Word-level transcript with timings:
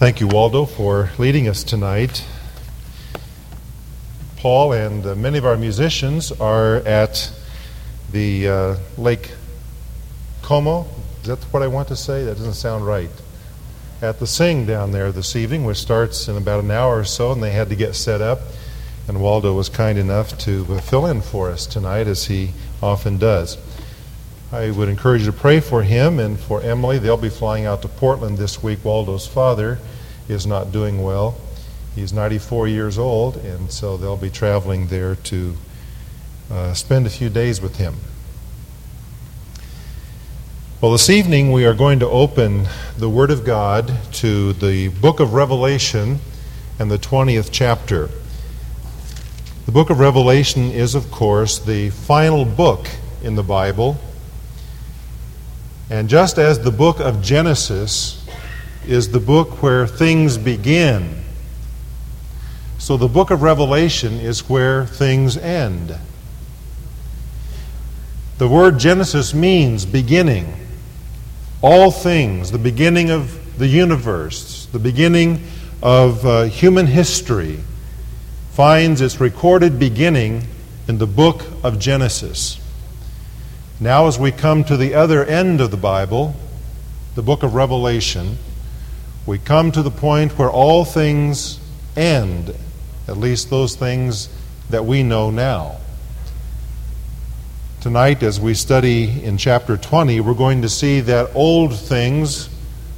Thank 0.00 0.18
you, 0.18 0.28
Waldo, 0.28 0.64
for 0.64 1.10
leading 1.18 1.46
us 1.46 1.62
tonight. 1.62 2.24
Paul 4.38 4.72
and 4.72 5.04
uh, 5.04 5.14
many 5.14 5.36
of 5.36 5.44
our 5.44 5.58
musicians 5.58 6.32
are 6.32 6.76
at 6.76 7.30
the 8.10 8.48
uh, 8.48 8.76
Lake 8.96 9.34
Como. 10.40 10.86
Is 11.20 11.26
that 11.26 11.44
what 11.52 11.62
I 11.62 11.66
want 11.66 11.88
to 11.88 11.96
say? 11.96 12.24
That 12.24 12.38
doesn't 12.38 12.54
sound 12.54 12.86
right. 12.86 13.10
At 14.00 14.20
the 14.20 14.26
Sing 14.26 14.64
down 14.64 14.92
there 14.92 15.12
this 15.12 15.36
evening, 15.36 15.66
which 15.66 15.76
starts 15.76 16.28
in 16.28 16.38
about 16.38 16.64
an 16.64 16.70
hour 16.70 17.00
or 17.00 17.04
so, 17.04 17.32
and 17.32 17.42
they 17.42 17.50
had 17.50 17.68
to 17.68 17.76
get 17.76 17.94
set 17.94 18.22
up. 18.22 18.40
And 19.06 19.20
Waldo 19.20 19.52
was 19.52 19.68
kind 19.68 19.98
enough 19.98 20.38
to 20.38 20.64
uh, 20.70 20.80
fill 20.80 21.04
in 21.04 21.20
for 21.20 21.50
us 21.50 21.66
tonight, 21.66 22.06
as 22.06 22.24
he 22.24 22.52
often 22.82 23.18
does. 23.18 23.58
I 24.52 24.72
would 24.72 24.88
encourage 24.88 25.20
you 25.20 25.30
to 25.30 25.36
pray 25.36 25.60
for 25.60 25.84
him 25.84 26.18
and 26.18 26.36
for 26.36 26.60
Emily. 26.60 26.98
They'll 26.98 27.16
be 27.16 27.28
flying 27.28 27.66
out 27.66 27.82
to 27.82 27.88
Portland 27.88 28.36
this 28.36 28.60
week. 28.60 28.84
Waldo's 28.84 29.28
father 29.28 29.78
is 30.28 30.44
not 30.44 30.72
doing 30.72 31.04
well. 31.04 31.40
He's 31.94 32.12
94 32.12 32.66
years 32.66 32.98
old, 32.98 33.36
and 33.36 33.70
so 33.70 33.96
they'll 33.96 34.16
be 34.16 34.28
traveling 34.28 34.88
there 34.88 35.14
to 35.14 35.54
uh, 36.50 36.74
spend 36.74 37.06
a 37.06 37.10
few 37.10 37.28
days 37.28 37.60
with 37.60 37.76
him. 37.76 37.94
Well, 40.80 40.90
this 40.90 41.08
evening 41.08 41.52
we 41.52 41.64
are 41.64 41.74
going 41.74 42.00
to 42.00 42.08
open 42.08 42.66
the 42.98 43.08
Word 43.08 43.30
of 43.30 43.44
God 43.44 43.92
to 44.14 44.52
the 44.52 44.88
book 44.88 45.20
of 45.20 45.32
Revelation 45.32 46.18
and 46.76 46.90
the 46.90 46.98
20th 46.98 47.50
chapter. 47.52 48.08
The 49.66 49.72
book 49.72 49.90
of 49.90 50.00
Revelation 50.00 50.72
is, 50.72 50.96
of 50.96 51.12
course, 51.12 51.60
the 51.60 51.90
final 51.90 52.44
book 52.44 52.88
in 53.22 53.36
the 53.36 53.44
Bible. 53.44 53.96
And 55.90 56.08
just 56.08 56.38
as 56.38 56.60
the 56.60 56.70
book 56.70 57.00
of 57.00 57.20
Genesis 57.20 58.24
is 58.86 59.10
the 59.10 59.18
book 59.18 59.60
where 59.60 59.88
things 59.88 60.38
begin, 60.38 61.24
so 62.78 62.96
the 62.96 63.08
book 63.08 63.32
of 63.32 63.42
Revelation 63.42 64.14
is 64.14 64.48
where 64.48 64.86
things 64.86 65.36
end. 65.36 65.96
The 68.38 68.48
word 68.48 68.78
Genesis 68.78 69.34
means 69.34 69.84
beginning. 69.84 70.54
All 71.60 71.90
things, 71.90 72.52
the 72.52 72.58
beginning 72.58 73.10
of 73.10 73.58
the 73.58 73.66
universe, 73.66 74.66
the 74.66 74.78
beginning 74.78 75.42
of 75.82 76.24
uh, 76.24 76.42
human 76.44 76.86
history, 76.86 77.58
finds 78.52 79.00
its 79.00 79.20
recorded 79.20 79.78
beginning 79.80 80.44
in 80.86 80.98
the 80.98 81.06
book 81.06 81.42
of 81.64 81.80
Genesis. 81.80 82.59
Now, 83.82 84.08
as 84.08 84.18
we 84.18 84.30
come 84.30 84.62
to 84.64 84.76
the 84.76 84.92
other 84.92 85.24
end 85.24 85.62
of 85.62 85.70
the 85.70 85.78
Bible, 85.78 86.34
the 87.14 87.22
book 87.22 87.42
of 87.42 87.54
Revelation, 87.54 88.36
we 89.24 89.38
come 89.38 89.72
to 89.72 89.80
the 89.80 89.90
point 89.90 90.38
where 90.38 90.50
all 90.50 90.84
things 90.84 91.58
end, 91.96 92.54
at 93.08 93.16
least 93.16 93.48
those 93.48 93.76
things 93.76 94.28
that 94.68 94.84
we 94.84 95.02
know 95.02 95.30
now. 95.30 95.78
Tonight, 97.80 98.22
as 98.22 98.38
we 98.38 98.52
study 98.52 99.24
in 99.24 99.38
chapter 99.38 99.78
20, 99.78 100.20
we're 100.20 100.34
going 100.34 100.60
to 100.60 100.68
see 100.68 101.00
that 101.00 101.30
old 101.34 101.74
things, 101.74 102.50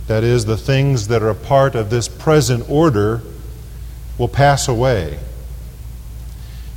that 0.08 0.24
is, 0.24 0.46
the 0.46 0.56
things 0.56 1.06
that 1.06 1.22
are 1.22 1.30
a 1.30 1.34
part 1.36 1.76
of 1.76 1.90
this 1.90 2.08
present 2.08 2.68
order, 2.68 3.22
will 4.18 4.26
pass 4.26 4.66
away. 4.66 5.20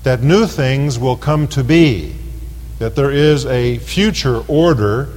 That 0.03 0.21
new 0.21 0.45
things 0.45 0.99
will 0.99 1.17
come 1.17 1.47
to 1.47 1.63
be 1.63 2.17
that 2.79 2.95
there 2.95 3.11
is 3.11 3.45
a 3.45 3.77
future 3.79 4.43
order 4.47 5.09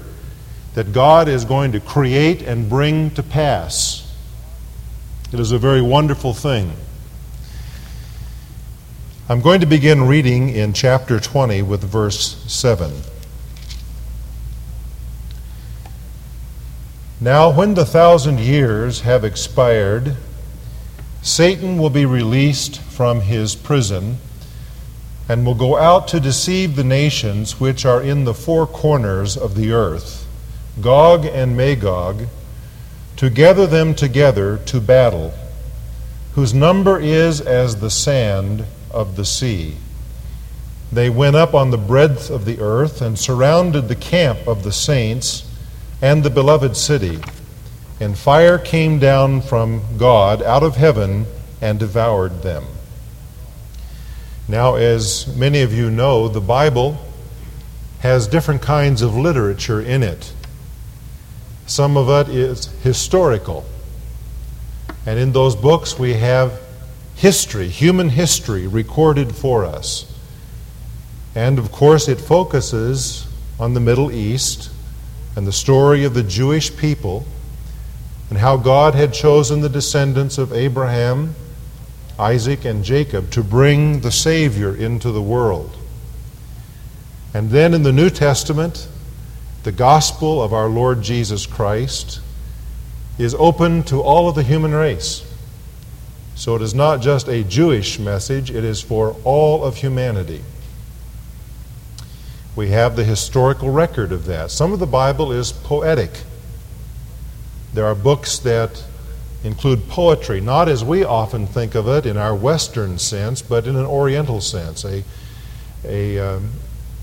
that 0.75 0.93
God 0.93 1.29
is 1.29 1.45
going 1.45 1.73
to 1.73 1.81
create 1.81 2.43
and 2.43 2.69
bring 2.69 3.11
to 3.13 3.23
pass. 3.23 4.05
It 5.33 5.41
is 5.41 5.53
a 5.53 5.59
very 5.59 5.83
wonderful 5.83 6.33
thing. 6.35 6.73
I'm 9.29 9.41
going 9.41 9.61
to 9.61 9.67
begin 9.67 10.07
reading 10.07 10.49
in 10.49 10.73
chapter 10.73 11.21
20 11.21 11.63
with 11.63 11.83
verse 11.83 12.43
7. 12.51 12.93
Now, 17.21 17.51
when 17.51 17.75
the 17.75 17.85
thousand 17.85 18.39
years 18.39 19.01
have 19.01 19.25
expired, 19.25 20.17
Satan 21.21 21.77
will 21.77 21.91
be 21.91 22.07
released 22.07 22.81
from 22.81 23.23
his 23.23 23.57
prison 23.57 24.19
and 25.29 25.45
will 25.45 25.55
go 25.55 25.77
out 25.77 26.09
to 26.09 26.19
deceive 26.19 26.75
the 26.75 26.85
nations 26.85 27.61
which 27.61 27.85
are 27.85 28.03
in 28.03 28.25
the 28.25 28.35
four 28.35 28.67
corners 28.67 29.37
of 29.37 29.55
the 29.55 29.71
earth, 29.71 30.27
Gog 30.81 31.27
and 31.27 31.57
Magog, 31.57 32.27
to 33.17 33.29
gather 33.29 33.67
them 33.67 33.95
together 33.95 34.57
to 34.67 34.81
battle, 34.81 35.35
whose 36.33 36.55
number 36.55 36.99
is 36.99 37.41
as 37.41 37.77
the 37.77 37.91
sand 37.91 38.65
of 38.91 39.17
the 39.17 39.25
sea. 39.25 39.77
They 40.91 41.11
went 41.11 41.37
up 41.37 41.53
on 41.53 41.71
the 41.71 41.77
breadth 41.77 42.31
of 42.31 42.47
the 42.47 42.61
earth 42.61 43.03
and 43.03 43.19
surrounded 43.19 43.89
the 43.89 43.97
camp 43.97 44.47
of 44.47 44.63
the 44.63 44.73
saints 44.73 45.45
and 46.01 46.23
the 46.23 46.31
beloved 46.31 46.77
city. 46.77 47.19
And 48.01 48.17
fire 48.17 48.57
came 48.57 48.99
down 48.99 49.43
from 49.43 49.83
God 49.99 50.43
out 50.43 50.63
of 50.63 50.77
heaven 50.77 51.27
and 51.61 51.79
devoured 51.79 52.43
them. 52.43 52.65
Now, 54.49 54.77
as 54.77 55.27
many 55.37 55.61
of 55.61 55.75
you 55.75 55.91
know, 55.91 56.27
the 56.27 56.41
Bible 56.41 56.97
has 58.01 58.27
different 58.27 58.63
kinds 58.63 59.03
of 59.03 59.15
literature 59.15 59.83
in 59.83 60.03
it. 60.03 60.33
Some 61.67 61.99
of 61.99 62.09
it 62.09 62.35
is 62.35 62.67
historical. 62.83 63.67
And 65.05 65.19
in 65.19 65.33
those 65.33 65.55
books, 65.55 65.99
we 65.99 66.15
have 66.15 66.61
history, 67.15 67.69
human 67.69 68.09
history, 68.09 68.67
recorded 68.67 69.35
for 69.35 69.67
us. 69.67 70.11
And 71.35 71.59
of 71.59 71.71
course, 71.71 72.09
it 72.09 72.19
focuses 72.19 73.27
on 73.61 73.75
the 73.75 73.81
Middle 73.81 74.11
East 74.11 74.71
and 75.37 75.47
the 75.47 75.53
story 75.53 76.05
of 76.05 76.15
the 76.15 76.23
Jewish 76.23 76.75
people 76.75 77.27
and 78.31 78.39
how 78.39 78.57
God 78.57 78.95
had 78.95 79.13
chosen 79.13 79.61
the 79.61 79.69
descendants 79.69 80.39
of 80.39 80.55
Abraham 80.55 81.35
Isaac 82.19 82.65
and 82.65 82.85
Jacob 82.85 83.31
to 83.31 83.43
bring 83.43 84.01
the 84.01 84.11
Savior 84.11 84.75
into 84.75 85.13
the 85.13 85.23
world. 85.23 85.77
And 87.35 87.51
then 87.51 87.75
in 87.75 87.83
the 87.83 87.93
New 87.93 88.11
Testament, 88.11 88.89
the 89.63 89.73
gospel 89.73 90.43
of 90.43 90.53
our 90.53 90.69
Lord 90.69 91.03
Jesus 91.03 91.47
Christ 91.47 92.21
is 93.19 93.35
open 93.35 93.83
to 93.85 94.01
all 94.01 94.29
of 94.29 94.35
the 94.35 94.43
human 94.43 94.73
race. 94.73 95.25
So 96.35 96.55
it 96.55 96.63
is 96.63 96.75
not 96.75 97.01
just 97.01 97.29
a 97.29 97.43
Jewish 97.45 97.99
message, 97.99 98.51
it 98.51 98.65
is 98.65 98.81
for 98.81 99.17
all 99.25 99.65
of 99.65 99.77
humanity. 99.77 100.43
We 102.55 102.71
have 102.71 102.97
the 102.97 103.05
historical 103.05 103.71
record 103.71 104.13
of 104.13 104.25
that. 104.27 104.51
Some 104.51 104.73
of 104.73 104.79
the 104.79 104.87
Bible 104.87 105.33
is 105.33 105.53
poetic. 105.53 106.11
There 107.75 107.85
are 107.85 107.95
books 107.95 108.39
that 108.39 108.83
include 109.45 109.89
poetry, 109.89 110.41
not 110.41 110.69
as 110.69 110.85
we 110.85 111.05
often 111.05 111.47
think 111.47 111.75
of 111.75 111.89
it 111.89 112.07
in 112.07 112.17
our 112.17 112.35
Western 112.35 112.99
sense, 112.99 113.41
but 113.43 113.67
in 113.67 113.77
an 113.77 113.87
Oriental 113.87 114.41
sense, 114.41 114.85
a, 114.85 115.05
a, 115.85 116.19
um, 116.19 116.51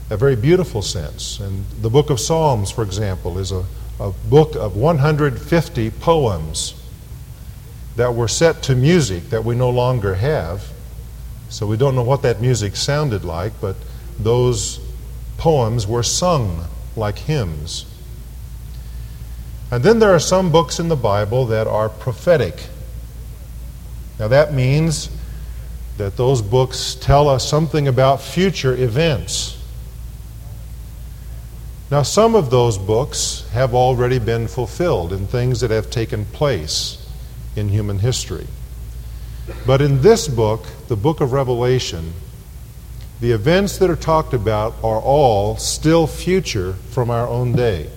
a 0.09 0.17
very 0.17 0.35
beautiful 0.35 0.81
sense. 0.81 1.39
And 1.39 1.65
the 1.81 1.89
book 1.89 2.09
of 2.09 2.19
Psalms, 2.19 2.71
for 2.71 2.83
example, 2.83 3.39
is 3.39 3.51
a, 3.51 3.65
a 3.99 4.11
book 4.29 4.55
of 4.55 4.75
150 4.75 5.91
poems 5.91 6.73
that 7.95 8.13
were 8.13 8.27
set 8.27 8.61
to 8.63 8.75
music 8.75 9.29
that 9.29 9.43
we 9.45 9.55
no 9.55 9.69
longer 9.69 10.15
have. 10.15 10.69
So 11.49 11.65
we 11.65 11.77
don't 11.77 11.95
know 11.95 12.03
what 12.03 12.21
that 12.23 12.41
music 12.41 12.75
sounded 12.75 13.23
like, 13.23 13.53
but 13.61 13.77
those 14.19 14.79
poems 15.37 15.87
were 15.87 16.03
sung 16.03 16.65
like 16.95 17.17
hymns. 17.17 17.85
And 19.71 19.83
then 19.83 19.99
there 19.99 20.13
are 20.13 20.19
some 20.19 20.51
books 20.51 20.79
in 20.79 20.87
the 20.87 20.95
Bible 20.95 21.45
that 21.47 21.67
are 21.67 21.89
prophetic. 21.89 22.67
Now 24.19 24.27
that 24.27 24.53
means 24.53 25.09
that 25.97 26.17
those 26.17 26.41
books 26.41 26.95
tell 26.95 27.29
us 27.29 27.47
something 27.47 27.87
about 27.87 28.21
future 28.21 28.75
events. 28.75 29.57
Now, 31.91 32.01
some 32.01 32.33
of 32.33 32.49
those 32.49 32.79
books 32.79 33.47
have 33.51 33.75
already 33.75 34.17
been 34.17 34.47
fulfilled 34.47 35.13
in 35.13 35.27
things 35.27 35.61
that 35.61 35.69
have 35.69 35.91
taken 35.91 36.25
place 36.25 37.07
in 37.55 37.69
human 37.69 37.99
history. 37.99 38.47
But 39.67 39.81
in 39.81 40.01
this 40.01 40.27
book, 40.27 40.65
the 40.87 40.95
book 40.95 41.21
of 41.21 41.31
Revelation, 41.31 42.13
the 43.21 43.31
events 43.31 43.77
that 43.77 43.89
are 43.89 43.95
talked 43.95 44.33
about 44.33 44.73
are 44.83 44.99
all 44.99 45.57
still 45.57 46.07
future 46.07 46.73
from 46.73 47.11
our 47.11 47.27
own 47.27 47.53
day. 47.53 47.89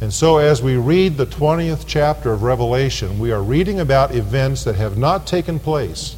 And 0.00 0.12
so, 0.12 0.36
as 0.36 0.62
we 0.62 0.76
read 0.76 1.16
the 1.16 1.24
20th 1.24 1.84
chapter 1.86 2.30
of 2.32 2.42
Revelation, 2.42 3.18
we 3.18 3.32
are 3.32 3.42
reading 3.42 3.80
about 3.80 4.14
events 4.14 4.64
that 4.64 4.74
have 4.74 4.98
not 4.98 5.26
taken 5.26 5.58
place, 5.58 6.16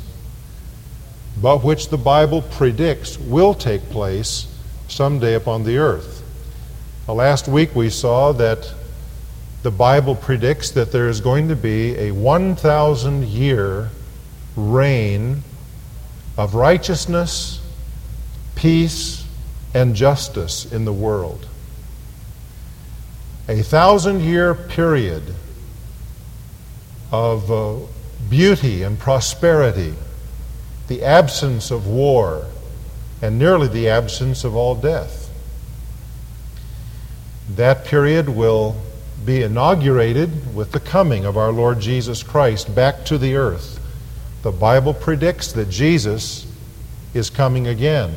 but 1.40 1.62
which 1.62 1.88
the 1.88 1.96
Bible 1.96 2.42
predicts 2.42 3.18
will 3.18 3.54
take 3.54 3.88
place 3.90 4.52
someday 4.88 5.34
upon 5.34 5.62
the 5.62 5.78
earth. 5.78 6.24
Now, 7.06 7.14
last 7.14 7.46
week 7.46 7.72
we 7.76 7.88
saw 7.88 8.32
that 8.32 8.72
the 9.62 9.70
Bible 9.70 10.16
predicts 10.16 10.72
that 10.72 10.90
there 10.90 11.08
is 11.08 11.20
going 11.20 11.46
to 11.48 11.56
be 11.56 11.96
a 11.98 12.10
1,000 12.10 13.24
year 13.28 13.90
reign 14.56 15.44
of 16.36 16.56
righteousness, 16.56 17.60
peace, 18.56 19.24
and 19.72 19.94
justice 19.94 20.72
in 20.72 20.84
the 20.84 20.92
world. 20.92 21.46
A 23.48 23.62
thousand 23.62 24.20
year 24.20 24.54
period 24.54 25.22
of 27.10 27.50
uh, 27.50 27.76
beauty 28.28 28.82
and 28.82 28.98
prosperity, 28.98 29.94
the 30.88 31.02
absence 31.02 31.70
of 31.70 31.86
war, 31.86 32.44
and 33.22 33.38
nearly 33.38 33.68
the 33.68 33.88
absence 33.88 34.44
of 34.44 34.54
all 34.54 34.74
death. 34.74 35.30
That 37.56 37.86
period 37.86 38.28
will 38.28 38.76
be 39.24 39.42
inaugurated 39.42 40.54
with 40.54 40.72
the 40.72 40.80
coming 40.80 41.24
of 41.24 41.36
our 41.36 41.50
Lord 41.50 41.80
Jesus 41.80 42.22
Christ 42.22 42.74
back 42.74 43.04
to 43.06 43.18
the 43.18 43.36
earth. 43.36 43.80
The 44.42 44.52
Bible 44.52 44.94
predicts 44.94 45.52
that 45.52 45.70
Jesus 45.70 46.46
is 47.14 47.30
coming 47.30 47.66
again. 47.66 48.14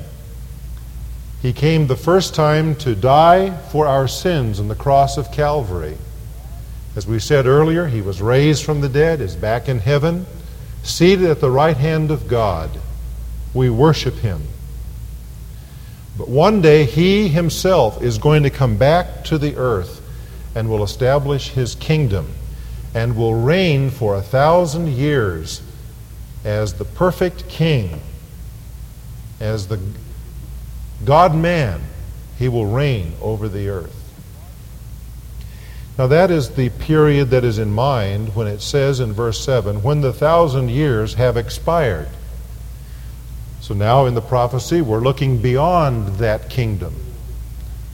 He 1.41 1.53
came 1.53 1.87
the 1.87 1.95
first 1.95 2.35
time 2.35 2.75
to 2.77 2.93
die 2.93 3.57
for 3.69 3.87
our 3.87 4.07
sins 4.07 4.59
on 4.59 4.67
the 4.67 4.75
cross 4.75 5.17
of 5.17 5.31
Calvary. 5.31 5.97
As 6.95 7.07
we 7.07 7.19
said 7.19 7.47
earlier, 7.47 7.87
he 7.87 8.01
was 8.01 8.21
raised 8.21 8.63
from 8.63 8.81
the 8.81 8.89
dead, 8.89 9.21
is 9.21 9.35
back 9.35 9.67
in 9.67 9.79
heaven, 9.79 10.27
seated 10.83 11.29
at 11.29 11.41
the 11.41 11.49
right 11.49 11.77
hand 11.77 12.11
of 12.11 12.27
God. 12.27 12.69
We 13.53 13.69
worship 13.69 14.15
him. 14.15 14.43
But 16.17 16.29
one 16.29 16.61
day 16.61 16.85
he 16.85 17.27
himself 17.29 18.01
is 18.03 18.17
going 18.17 18.43
to 18.43 18.49
come 18.49 18.77
back 18.77 19.23
to 19.25 19.37
the 19.37 19.55
earth 19.55 20.01
and 20.53 20.69
will 20.69 20.83
establish 20.83 21.49
his 21.49 21.73
kingdom 21.75 22.33
and 22.93 23.15
will 23.15 23.33
reign 23.33 23.89
for 23.89 24.15
a 24.15 24.21
thousand 24.21 24.89
years 24.89 25.61
as 26.43 26.73
the 26.73 26.85
perfect 26.85 27.47
king, 27.47 28.01
as 29.39 29.67
the 29.67 29.79
God 31.05 31.35
man. 31.35 31.81
He 32.37 32.47
will 32.49 32.65
reign 32.65 33.13
over 33.21 33.47
the 33.47 33.69
earth. 33.69 33.95
Now, 35.97 36.07
that 36.07 36.31
is 36.31 36.51
the 36.51 36.69
period 36.69 37.29
that 37.29 37.43
is 37.43 37.59
in 37.59 37.71
mind 37.71 38.35
when 38.35 38.47
it 38.47 38.61
says 38.61 38.99
in 38.99 39.13
verse 39.13 39.43
7 39.43 39.83
when 39.83 40.01
the 40.01 40.13
thousand 40.13 40.69
years 40.69 41.13
have 41.15 41.37
expired. 41.37 42.09
So 43.59 43.75
now 43.75 44.07
in 44.07 44.15
the 44.15 44.21
prophecy, 44.21 44.81
we're 44.81 45.01
looking 45.01 45.41
beyond 45.41 46.15
that 46.15 46.49
kingdom. 46.49 46.95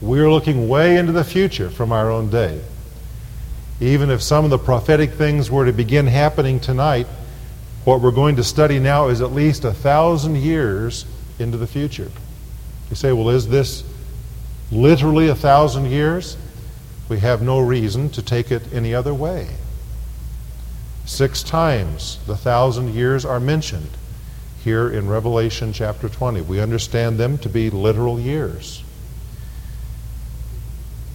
We're 0.00 0.30
looking 0.30 0.68
way 0.68 0.96
into 0.96 1.12
the 1.12 1.24
future 1.24 1.68
from 1.68 1.92
our 1.92 2.10
own 2.10 2.30
day. 2.30 2.62
Even 3.80 4.10
if 4.10 4.22
some 4.22 4.44
of 4.44 4.50
the 4.50 4.58
prophetic 4.58 5.12
things 5.12 5.50
were 5.50 5.66
to 5.66 5.72
begin 5.72 6.06
happening 6.06 6.60
tonight, 6.60 7.06
what 7.84 8.00
we're 8.00 8.10
going 8.10 8.36
to 8.36 8.44
study 8.44 8.78
now 8.78 9.08
is 9.08 9.20
at 9.20 9.32
least 9.32 9.64
a 9.64 9.72
thousand 9.74 10.36
years 10.36 11.04
into 11.38 11.58
the 11.58 11.66
future. 11.66 12.10
You 12.90 12.96
say, 12.96 13.12
well, 13.12 13.30
is 13.30 13.48
this 13.48 13.84
literally 14.72 15.28
a 15.28 15.34
thousand 15.34 15.86
years? 15.86 16.36
We 17.08 17.18
have 17.20 17.42
no 17.42 17.60
reason 17.60 18.10
to 18.10 18.22
take 18.22 18.50
it 18.50 18.62
any 18.72 18.94
other 18.94 19.14
way. 19.14 19.48
Six 21.04 21.42
times 21.42 22.18
the 22.26 22.36
thousand 22.36 22.94
years 22.94 23.24
are 23.24 23.40
mentioned 23.40 23.90
here 24.62 24.90
in 24.90 25.08
Revelation 25.08 25.72
chapter 25.72 26.08
20. 26.08 26.42
We 26.42 26.60
understand 26.60 27.18
them 27.18 27.38
to 27.38 27.48
be 27.48 27.70
literal 27.70 28.20
years. 28.20 28.82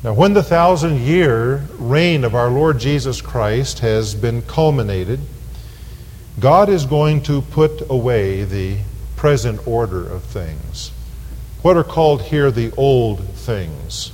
Now, 0.03 0.13
when 0.13 0.33
the 0.33 0.43
thousand 0.43 1.01
year 1.01 1.63
reign 1.77 2.23
of 2.23 2.35
our 2.35 2.49
Lord 2.49 2.79
Jesus 2.79 3.21
Christ 3.21 3.79
has 3.79 4.15
been 4.15 4.41
culminated, 4.41 5.19
God 6.39 6.69
is 6.69 6.85
going 6.85 7.21
to 7.23 7.41
put 7.41 7.89
away 7.89 8.43
the 8.43 8.79
present 9.15 9.65
order 9.67 10.09
of 10.09 10.23
things. 10.23 10.91
What 11.63 11.77
are 11.77 11.83
called 11.85 12.23
here 12.23 12.51
the 12.51 12.73
old 12.75 13.21
things. 13.21 14.11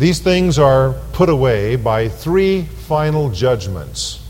These 0.00 0.18
things 0.18 0.58
are 0.58 0.94
put 1.12 1.28
away 1.28 1.76
by 1.76 2.08
three 2.08 2.62
final 2.62 3.30
judgments 3.30 4.20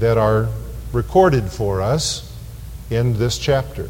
that 0.00 0.18
are 0.18 0.48
recorded 0.92 1.44
for 1.44 1.80
us 1.80 2.36
in 2.90 3.18
this 3.18 3.38
chapter. 3.38 3.88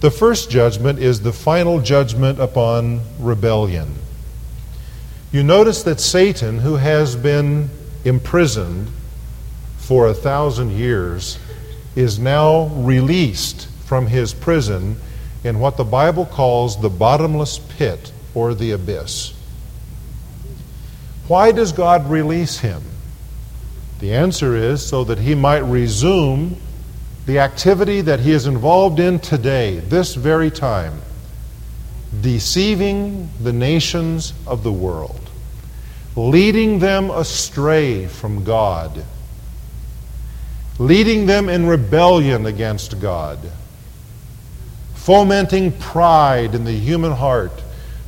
The 0.00 0.10
first 0.10 0.50
judgment 0.50 0.98
is 0.98 1.20
the 1.20 1.34
final 1.34 1.78
judgment 1.78 2.40
upon 2.40 3.02
rebellion. 3.18 3.96
You 5.30 5.42
notice 5.42 5.82
that 5.82 6.00
Satan, 6.00 6.60
who 6.60 6.76
has 6.76 7.16
been 7.16 7.68
imprisoned 8.02 8.88
for 9.76 10.06
a 10.06 10.14
thousand 10.14 10.70
years, 10.70 11.38
is 11.94 12.18
now 12.18 12.68
released 12.68 13.68
from 13.86 14.06
his 14.06 14.34
prison 14.34 14.96
in 15.44 15.58
what 15.60 15.76
the 15.76 15.84
Bible 15.84 16.26
calls 16.26 16.80
the 16.80 16.90
bottomless 16.90 17.58
pit 17.58 18.12
or 18.34 18.54
the 18.54 18.72
abyss. 18.72 19.34
Why 21.28 21.52
does 21.52 21.72
God 21.72 22.10
release 22.10 22.58
him? 22.58 22.82
The 24.00 24.14
answer 24.14 24.56
is 24.56 24.84
so 24.84 25.04
that 25.04 25.18
he 25.18 25.34
might 25.34 25.62
resume 25.62 26.56
the 27.26 27.38
activity 27.38 28.02
that 28.02 28.20
he 28.20 28.32
is 28.32 28.46
involved 28.46 29.00
in 29.00 29.18
today, 29.18 29.78
this 29.78 30.14
very 30.14 30.50
time, 30.50 31.00
deceiving 32.20 33.30
the 33.40 33.52
nations 33.52 34.34
of 34.46 34.62
the 34.62 34.72
world, 34.72 35.30
leading 36.16 36.78
them 36.78 37.10
astray 37.10 38.06
from 38.06 38.44
God, 38.44 39.04
leading 40.78 41.24
them 41.24 41.48
in 41.48 41.66
rebellion 41.66 42.44
against 42.44 43.00
God, 43.00 43.38
fomenting 45.04 45.70
pride 45.70 46.54
in 46.54 46.64
the 46.64 46.72
human 46.72 47.12
heart 47.12 47.52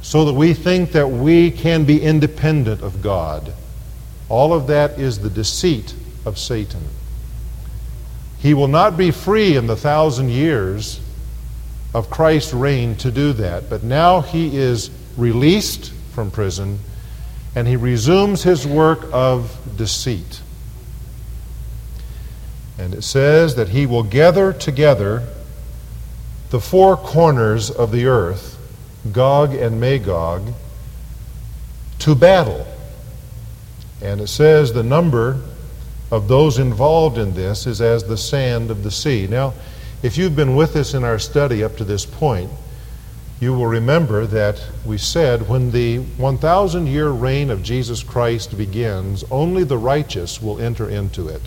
so 0.00 0.24
that 0.24 0.32
we 0.32 0.54
think 0.54 0.92
that 0.92 1.06
we 1.06 1.50
can 1.50 1.84
be 1.84 2.00
independent 2.00 2.80
of 2.80 3.02
God. 3.02 3.52
All 4.30 4.54
of 4.54 4.66
that 4.68 4.98
is 4.98 5.18
the 5.18 5.28
deceit 5.28 5.94
of 6.24 6.38
Satan. 6.38 6.80
He 8.38 8.54
will 8.54 8.68
not 8.68 8.96
be 8.96 9.10
free 9.10 9.56
in 9.56 9.66
the 9.66 9.76
thousand 9.76 10.30
years 10.30 10.98
of 11.92 12.08
Christ's 12.08 12.54
reign 12.54 12.96
to 12.96 13.10
do 13.10 13.34
that, 13.34 13.68
but 13.68 13.82
now 13.82 14.22
he 14.22 14.56
is 14.56 14.90
released 15.18 15.92
from 16.14 16.30
prison 16.30 16.78
and 17.54 17.68
he 17.68 17.76
resumes 17.76 18.42
his 18.42 18.66
work 18.66 19.06
of 19.12 19.54
deceit. 19.76 20.40
And 22.78 22.94
it 22.94 23.02
says 23.02 23.54
that 23.56 23.68
he 23.68 23.84
will 23.84 24.02
gather 24.02 24.54
together 24.54 25.28
the 26.50 26.60
four 26.60 26.96
corners 26.96 27.70
of 27.70 27.90
the 27.90 28.06
earth 28.06 28.56
Gog 29.12 29.54
and 29.54 29.80
Magog 29.80 30.52
to 32.00 32.14
battle. 32.14 32.66
And 34.02 34.20
it 34.20 34.28
says 34.28 34.72
the 34.72 34.82
number 34.82 35.40
of 36.10 36.28
those 36.28 36.58
involved 36.58 37.18
in 37.18 37.34
this 37.34 37.66
is 37.66 37.80
as 37.80 38.04
the 38.04 38.16
sand 38.16 38.70
of 38.70 38.82
the 38.82 38.90
sea. 38.90 39.26
Now, 39.28 39.54
if 40.02 40.16
you've 40.16 40.36
been 40.36 40.54
with 40.54 40.76
us 40.76 40.94
in 40.94 41.04
our 41.04 41.18
study 41.18 41.64
up 41.64 41.76
to 41.78 41.84
this 41.84 42.04
point, 42.04 42.50
you 43.40 43.52
will 43.52 43.66
remember 43.66 44.26
that 44.26 44.62
we 44.84 44.98
said 44.98 45.48
when 45.48 45.70
the 45.70 45.98
1,000 45.98 46.86
year 46.86 47.10
reign 47.10 47.50
of 47.50 47.62
Jesus 47.62 48.02
Christ 48.02 48.56
begins, 48.56 49.24
only 49.30 49.64
the 49.64 49.78
righteous 49.78 50.40
will 50.40 50.60
enter 50.60 50.88
into 50.88 51.28
it. 51.28 51.42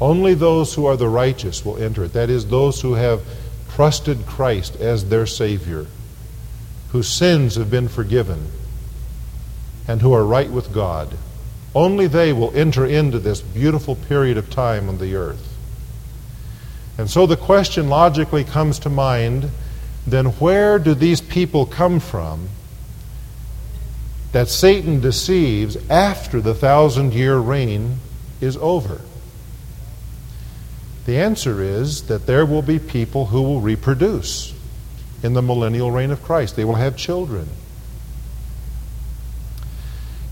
Only 0.00 0.34
those 0.34 0.74
who 0.74 0.86
are 0.86 0.96
the 0.96 1.08
righteous 1.08 1.64
will 1.64 1.82
enter 1.82 2.04
it. 2.04 2.12
That 2.12 2.30
is, 2.30 2.46
those 2.46 2.80
who 2.80 2.94
have 2.94 3.22
trusted 3.70 4.26
Christ 4.26 4.76
as 4.76 5.08
their 5.08 5.26
Savior, 5.26 5.86
whose 6.90 7.08
sins 7.08 7.56
have 7.56 7.70
been 7.70 7.88
forgiven, 7.88 8.50
and 9.88 10.02
who 10.02 10.12
are 10.12 10.24
right 10.24 10.50
with 10.50 10.72
God. 10.72 11.16
Only 11.74 12.06
they 12.06 12.32
will 12.32 12.54
enter 12.54 12.86
into 12.86 13.18
this 13.18 13.40
beautiful 13.40 13.96
period 13.96 14.36
of 14.38 14.50
time 14.50 14.88
on 14.88 14.98
the 14.98 15.14
earth. 15.14 15.56
And 16.98 17.10
so 17.10 17.26
the 17.26 17.36
question 17.36 17.88
logically 17.88 18.44
comes 18.44 18.78
to 18.80 18.88
mind 18.88 19.50
then 20.06 20.26
where 20.26 20.78
do 20.78 20.94
these 20.94 21.20
people 21.20 21.66
come 21.66 21.98
from 21.98 22.48
that 24.32 24.48
Satan 24.48 25.00
deceives 25.00 25.76
after 25.90 26.40
the 26.40 26.54
thousand 26.54 27.12
year 27.12 27.36
reign 27.38 27.96
is 28.40 28.56
over? 28.58 29.00
The 31.06 31.18
answer 31.18 31.62
is 31.62 32.02
that 32.08 32.26
there 32.26 32.44
will 32.44 32.62
be 32.62 32.80
people 32.80 33.26
who 33.26 33.40
will 33.40 33.60
reproduce 33.60 34.52
in 35.22 35.34
the 35.34 35.42
millennial 35.42 35.92
reign 35.92 36.10
of 36.10 36.22
Christ. 36.22 36.56
They 36.56 36.64
will 36.64 36.74
have 36.74 36.96
children. 36.96 37.48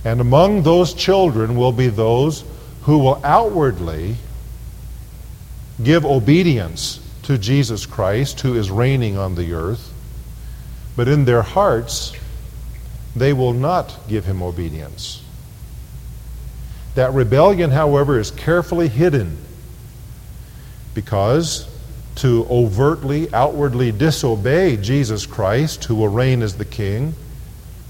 And 0.04 0.20
among 0.20 0.64
those 0.64 0.92
children 0.92 1.54
will 1.54 1.72
be 1.72 1.88
those 1.88 2.44
who 2.82 2.98
will 2.98 3.20
outwardly 3.24 4.16
give 5.82 6.04
obedience 6.04 7.00
to 7.22 7.38
Jesus 7.38 7.86
Christ, 7.86 8.40
who 8.40 8.54
is 8.54 8.70
reigning 8.70 9.16
on 9.16 9.36
the 9.36 9.52
earth, 9.54 9.92
but 10.96 11.06
in 11.06 11.24
their 11.24 11.42
hearts 11.42 12.12
they 13.14 13.32
will 13.32 13.52
not 13.52 13.96
give 14.08 14.24
him 14.24 14.42
obedience. 14.42 15.22
That 16.96 17.14
rebellion, 17.14 17.70
however, 17.70 18.18
is 18.18 18.32
carefully 18.32 18.88
hidden 18.88 19.38
because 20.94 21.68
to 22.16 22.46
overtly, 22.48 23.32
outwardly 23.34 23.90
disobey 23.92 24.76
Jesus 24.76 25.26
Christ, 25.26 25.84
who 25.84 25.96
will 25.96 26.08
reign 26.08 26.42
as 26.42 26.56
the 26.56 26.64
king, 26.64 27.14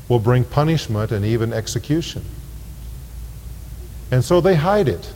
will 0.08 0.18
bring 0.18 0.44
punishment 0.44 1.12
and 1.12 1.25
even 1.25 1.52
execution. 1.52 2.25
And 4.11 4.25
so 4.25 4.40
they 4.40 4.54
hide 4.54 4.88
it. 4.88 5.12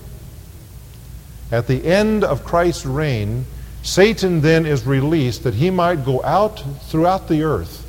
At 1.51 1.67
the 1.67 1.85
end 1.87 2.25
of 2.25 2.45
Christ's 2.45 2.85
reign, 2.85 3.47
Satan 3.83 4.41
then 4.41 4.67
is 4.67 4.87
released 4.87 5.45
that 5.45 5.55
he 5.55 5.71
might 5.71 6.05
go 6.05 6.23
out 6.23 6.63
throughout 6.89 7.29
the 7.29 7.43
earth 7.43 7.87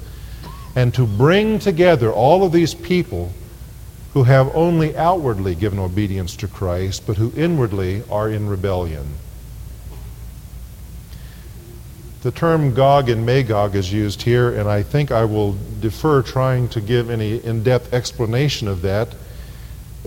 and 0.75 0.93
to 0.93 1.05
bring 1.05 1.59
together 1.59 2.11
all 2.11 2.45
of 2.45 2.51
these 2.51 2.73
people 2.73 3.33
who 4.13 4.23
have 4.23 4.55
only 4.55 4.95
outwardly 4.95 5.55
given 5.55 5.79
obedience 5.79 6.35
to 6.37 6.47
Christ, 6.47 7.05
but 7.05 7.17
who 7.17 7.33
inwardly 7.35 8.03
are 8.09 8.29
in 8.29 8.47
rebellion. 8.47 9.07
The 12.21 12.31
term 12.31 12.73
Gog 12.73 13.07
and 13.07 13.25
Magog 13.25 13.75
is 13.75 13.93
used 13.93 14.23
here, 14.23 14.49
and 14.59 14.67
I 14.67 14.83
think 14.83 15.09
I 15.09 15.23
will 15.23 15.55
defer 15.79 16.21
trying 16.21 16.67
to 16.69 16.81
give 16.81 17.09
any 17.09 17.37
in 17.37 17.63
depth 17.63 17.93
explanation 17.93 18.67
of 18.67 18.81
that 18.81 19.15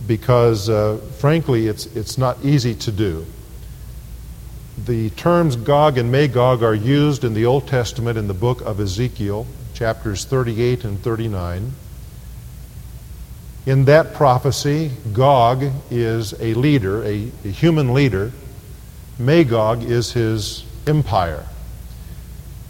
because, 0.06 0.68
uh, 0.68 0.98
frankly, 1.18 1.68
it's, 1.68 1.86
it's 1.86 2.18
not 2.18 2.36
easy 2.44 2.74
to 2.74 2.92
do. 2.92 3.24
The 4.84 5.08
terms 5.10 5.56
Gog 5.56 5.96
and 5.96 6.12
Magog 6.12 6.62
are 6.62 6.74
used 6.74 7.24
in 7.24 7.32
the 7.32 7.46
Old 7.46 7.66
Testament 7.66 8.18
in 8.18 8.28
the 8.28 8.34
book 8.34 8.60
of 8.60 8.78
Ezekiel, 8.78 9.46
chapters 9.72 10.26
38 10.26 10.84
and 10.84 11.00
39. 11.00 11.72
In 13.64 13.86
that 13.86 14.12
prophecy, 14.12 14.90
Gog 15.14 15.64
is 15.90 16.34
a 16.40 16.52
leader, 16.54 17.02
a, 17.04 17.30
a 17.44 17.48
human 17.48 17.94
leader. 17.94 18.32
Magog 19.18 19.82
is 19.82 20.12
his 20.12 20.64
empire. 20.86 21.46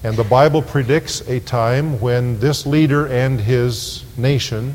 And 0.04 0.16
the 0.16 0.24
Bible 0.24 0.62
predicts 0.62 1.20
a 1.28 1.38
time 1.38 2.00
when 2.00 2.40
this 2.40 2.66
leader 2.66 3.06
and 3.06 3.40
his 3.40 4.04
nation 4.16 4.74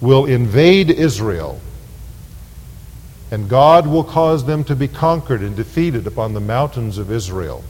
will 0.00 0.26
invade 0.26 0.90
Israel. 0.90 1.60
And 3.30 3.48
God 3.48 3.86
will 3.86 4.02
cause 4.02 4.44
them 4.44 4.64
to 4.64 4.74
be 4.74 4.88
conquered 4.88 5.42
and 5.42 5.54
defeated 5.54 6.06
upon 6.06 6.34
the 6.34 6.40
mountains 6.40 6.98
of 6.98 7.12
Israel, 7.12 7.62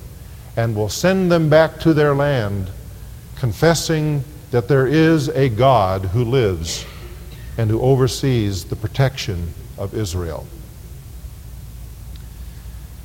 and 0.57 0.75
will 0.75 0.89
send 0.89 1.31
them 1.31 1.51
back 1.51 1.79
to 1.81 1.93
their 1.93 2.15
land, 2.15 2.71
confessing 3.37 4.25
that 4.51 4.69
there 4.69 4.87
is 4.87 5.29
a 5.29 5.49
God 5.49 6.07
who 6.07 6.25
lives 6.25 6.87
and 7.59 7.69
who 7.69 7.81
oversees 7.81 8.65
the 8.65 8.77
protection 8.77 9.53
of 9.77 9.95
Israel. 9.95 10.47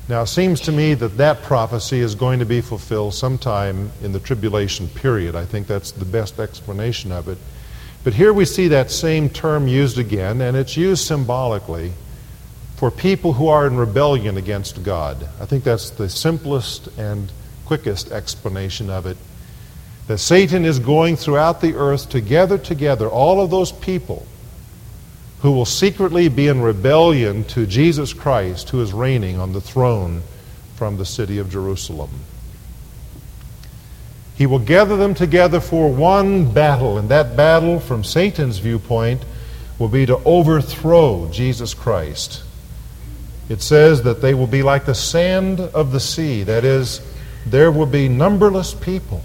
Now, 0.06 0.22
it 0.22 0.26
seems 0.26 0.60
to 0.62 0.72
me 0.72 0.92
that 0.94 1.16
that 1.16 1.42
prophecy 1.42 2.00
is 2.00 2.14
going 2.14 2.38
to 2.40 2.44
be 2.44 2.60
fulfilled 2.60 3.14
sometime 3.14 3.90
in 4.02 4.12
the 4.12 4.20
tribulation 4.20 4.86
period. 4.86 5.34
I 5.34 5.46
think 5.46 5.66
that's 5.66 5.92
the 5.92 6.04
best 6.04 6.38
explanation 6.38 7.10
of 7.10 7.26
it. 7.28 7.38
But 8.02 8.12
here 8.12 8.34
we 8.34 8.44
see 8.44 8.68
that 8.68 8.90
same 8.90 9.30
term 9.30 9.66
used 9.66 9.96
again, 9.96 10.42
and 10.42 10.58
it's 10.58 10.76
used 10.76 11.06
symbolically 11.06 11.92
for 12.76 12.90
people 12.90 13.32
who 13.32 13.48
are 13.48 13.66
in 13.66 13.78
rebellion 13.78 14.36
against 14.36 14.82
God. 14.82 15.26
I 15.40 15.46
think 15.46 15.64
that's 15.64 15.88
the 15.88 16.10
simplest 16.10 16.88
and 16.98 17.32
quickest 17.64 18.12
explanation 18.12 18.90
of 18.90 19.06
it. 19.06 19.16
That 20.06 20.18
Satan 20.18 20.66
is 20.66 20.78
going 20.78 21.16
throughout 21.16 21.62
the 21.62 21.76
earth 21.76 22.10
to 22.10 22.20
gather 22.20 22.58
together 22.58 23.08
all 23.08 23.40
of 23.40 23.50
those 23.50 23.72
people 23.72 24.26
who 25.44 25.52
will 25.52 25.66
secretly 25.66 26.26
be 26.26 26.48
in 26.48 26.62
rebellion 26.62 27.44
to 27.44 27.66
Jesus 27.66 28.14
Christ, 28.14 28.70
who 28.70 28.80
is 28.80 28.94
reigning 28.94 29.38
on 29.38 29.52
the 29.52 29.60
throne 29.60 30.22
from 30.74 30.96
the 30.96 31.04
city 31.04 31.36
of 31.36 31.50
Jerusalem. 31.50 32.08
He 34.36 34.46
will 34.46 34.58
gather 34.58 34.96
them 34.96 35.12
together 35.12 35.60
for 35.60 35.92
one 35.92 36.50
battle, 36.50 36.96
and 36.96 37.10
that 37.10 37.36
battle, 37.36 37.78
from 37.78 38.04
Satan's 38.04 38.56
viewpoint, 38.56 39.22
will 39.78 39.90
be 39.90 40.06
to 40.06 40.16
overthrow 40.24 41.28
Jesus 41.30 41.74
Christ. 41.74 42.42
It 43.50 43.60
says 43.60 44.02
that 44.04 44.22
they 44.22 44.32
will 44.32 44.46
be 44.46 44.62
like 44.62 44.86
the 44.86 44.94
sand 44.94 45.60
of 45.60 45.92
the 45.92 46.00
sea. 46.00 46.42
That 46.44 46.64
is, 46.64 47.02
there 47.44 47.70
will 47.70 47.84
be 47.84 48.08
numberless 48.08 48.72
people 48.72 49.22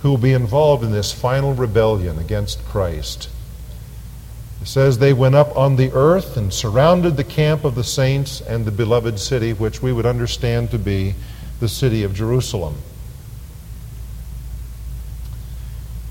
who 0.00 0.08
will 0.08 0.16
be 0.16 0.32
involved 0.32 0.82
in 0.82 0.90
this 0.90 1.12
final 1.12 1.52
rebellion 1.52 2.18
against 2.18 2.64
Christ. 2.64 3.28
It 4.60 4.68
says 4.68 4.98
they 4.98 5.14
went 5.14 5.34
up 5.34 5.56
on 5.56 5.76
the 5.76 5.90
earth 5.92 6.36
and 6.36 6.52
surrounded 6.52 7.16
the 7.16 7.24
camp 7.24 7.64
of 7.64 7.74
the 7.74 7.84
saints 7.84 8.40
and 8.42 8.64
the 8.64 8.70
beloved 8.70 9.18
city, 9.18 9.52
which 9.52 9.80
we 9.80 9.92
would 9.92 10.06
understand 10.06 10.70
to 10.72 10.78
be 10.78 11.14
the 11.60 11.68
city 11.68 12.02
of 12.02 12.14
Jerusalem. 12.14 12.74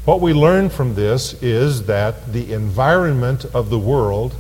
What 0.05 0.21
we 0.21 0.33
learn 0.33 0.69
from 0.69 0.95
this 0.95 1.33
is 1.43 1.85
that 1.85 2.33
the 2.33 2.51
environment 2.51 3.45
of 3.45 3.69
the 3.69 3.77
world 3.77 4.35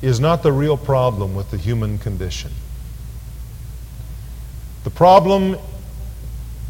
is 0.00 0.20
not 0.20 0.42
the 0.42 0.52
real 0.52 0.78
problem 0.78 1.34
with 1.34 1.50
the 1.50 1.58
human 1.58 1.98
condition. 1.98 2.52
The 4.84 4.90
problem 4.90 5.58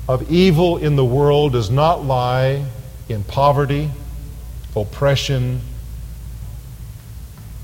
of 0.08 0.30
evil 0.30 0.76
in 0.76 0.96
the 0.96 1.04
world 1.04 1.52
does 1.52 1.70
not 1.70 2.04
lie 2.04 2.64
in 3.08 3.22
poverty 3.22 3.90
oppression, 4.76 5.60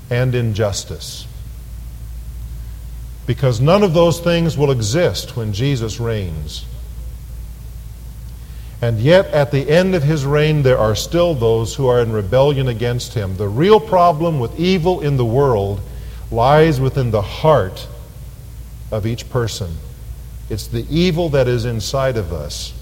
and 0.09 0.35
injustice. 0.35 1.25
Because 3.25 3.61
none 3.61 3.83
of 3.83 3.93
those 3.93 4.19
things 4.19 4.57
will 4.57 4.71
exist 4.71 5.37
when 5.37 5.53
Jesus 5.53 5.99
reigns. 5.99 6.65
And 8.81 8.99
yet, 8.99 9.27
at 9.27 9.51
the 9.51 9.69
end 9.69 9.93
of 9.93 10.03
his 10.03 10.25
reign, 10.25 10.63
there 10.63 10.77
are 10.77 10.95
still 10.95 11.35
those 11.35 11.75
who 11.75 11.87
are 11.87 12.01
in 12.01 12.11
rebellion 12.11 12.67
against 12.67 13.13
him. 13.13 13.37
The 13.37 13.47
real 13.47 13.79
problem 13.79 14.39
with 14.39 14.59
evil 14.59 15.01
in 15.01 15.17
the 15.17 15.25
world 15.25 15.81
lies 16.31 16.79
within 16.81 17.11
the 17.11 17.21
heart 17.21 17.87
of 18.91 19.05
each 19.05 19.29
person. 19.29 19.77
It's 20.49 20.67
the 20.67 20.85
evil 20.89 21.29
that 21.29 21.47
is 21.47 21.63
inside 21.63 22.17
of 22.17 22.33
us. 22.33 22.73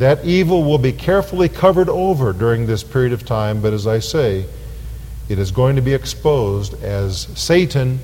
That 0.00 0.24
evil 0.24 0.64
will 0.64 0.78
be 0.78 0.92
carefully 0.92 1.50
covered 1.50 1.90
over 1.90 2.32
during 2.32 2.64
this 2.64 2.82
period 2.82 3.12
of 3.12 3.26
time, 3.26 3.60
but 3.60 3.74
as 3.74 3.86
I 3.86 3.98
say, 3.98 4.46
it 5.28 5.38
is 5.38 5.50
going 5.50 5.76
to 5.76 5.82
be 5.82 5.92
exposed 5.92 6.82
as 6.82 7.28
Satan 7.38 7.98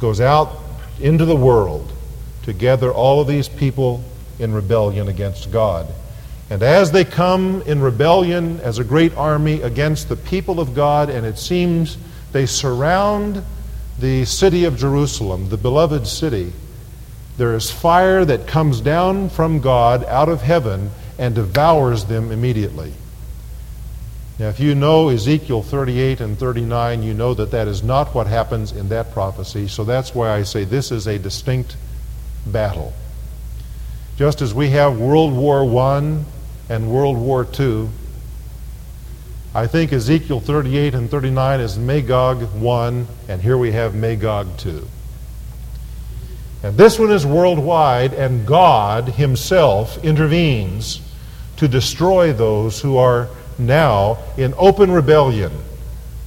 goes 0.00 0.20
out 0.20 0.54
into 1.00 1.24
the 1.24 1.34
world 1.34 1.90
to 2.42 2.52
gather 2.52 2.92
all 2.92 3.22
of 3.22 3.26
these 3.26 3.48
people 3.48 4.04
in 4.38 4.52
rebellion 4.52 5.08
against 5.08 5.50
God. 5.50 5.86
And 6.50 6.62
as 6.62 6.92
they 6.92 7.06
come 7.06 7.62
in 7.62 7.80
rebellion 7.80 8.60
as 8.60 8.78
a 8.78 8.84
great 8.84 9.16
army 9.16 9.62
against 9.62 10.10
the 10.10 10.16
people 10.16 10.60
of 10.60 10.74
God, 10.74 11.08
and 11.08 11.24
it 11.24 11.38
seems 11.38 11.96
they 12.32 12.44
surround 12.44 13.42
the 13.98 14.26
city 14.26 14.66
of 14.66 14.76
Jerusalem, 14.76 15.48
the 15.48 15.56
beloved 15.56 16.06
city, 16.06 16.52
there 17.40 17.54
is 17.54 17.70
fire 17.70 18.22
that 18.22 18.46
comes 18.46 18.82
down 18.82 19.30
from 19.30 19.60
God 19.60 20.04
out 20.04 20.28
of 20.28 20.42
heaven 20.42 20.90
and 21.18 21.34
devours 21.34 22.04
them 22.04 22.30
immediately. 22.30 22.92
Now, 24.38 24.48
if 24.48 24.60
you 24.60 24.74
know 24.74 25.08
Ezekiel 25.08 25.62
38 25.62 26.20
and 26.20 26.38
39, 26.38 27.02
you 27.02 27.14
know 27.14 27.32
that 27.32 27.50
that 27.52 27.66
is 27.66 27.82
not 27.82 28.14
what 28.14 28.26
happens 28.26 28.72
in 28.72 28.90
that 28.90 29.12
prophecy. 29.12 29.68
So 29.68 29.84
that's 29.84 30.14
why 30.14 30.32
I 30.32 30.42
say 30.42 30.64
this 30.64 30.92
is 30.92 31.06
a 31.06 31.18
distinct 31.18 31.78
battle. 32.44 32.92
Just 34.18 34.42
as 34.42 34.52
we 34.52 34.68
have 34.68 35.00
World 35.00 35.32
War 35.32 35.64
I 35.80 36.22
and 36.68 36.90
World 36.90 37.16
War 37.16 37.48
II, 37.58 37.88
I 39.54 39.66
think 39.66 39.94
Ezekiel 39.94 40.40
38 40.40 40.94
and 40.94 41.10
39 41.10 41.60
is 41.60 41.78
Magog 41.78 42.42
1, 42.60 43.06
and 43.28 43.40
here 43.40 43.56
we 43.56 43.72
have 43.72 43.94
Magog 43.94 44.58
2. 44.58 44.86
And 46.62 46.76
this 46.76 46.98
one 46.98 47.10
is 47.10 47.24
worldwide, 47.24 48.12
and 48.12 48.46
God 48.46 49.08
Himself 49.08 50.02
intervenes 50.04 51.00
to 51.56 51.68
destroy 51.68 52.32
those 52.32 52.80
who 52.80 52.96
are 52.98 53.28
now 53.58 54.18
in 54.36 54.54
open 54.58 54.90
rebellion 54.90 55.52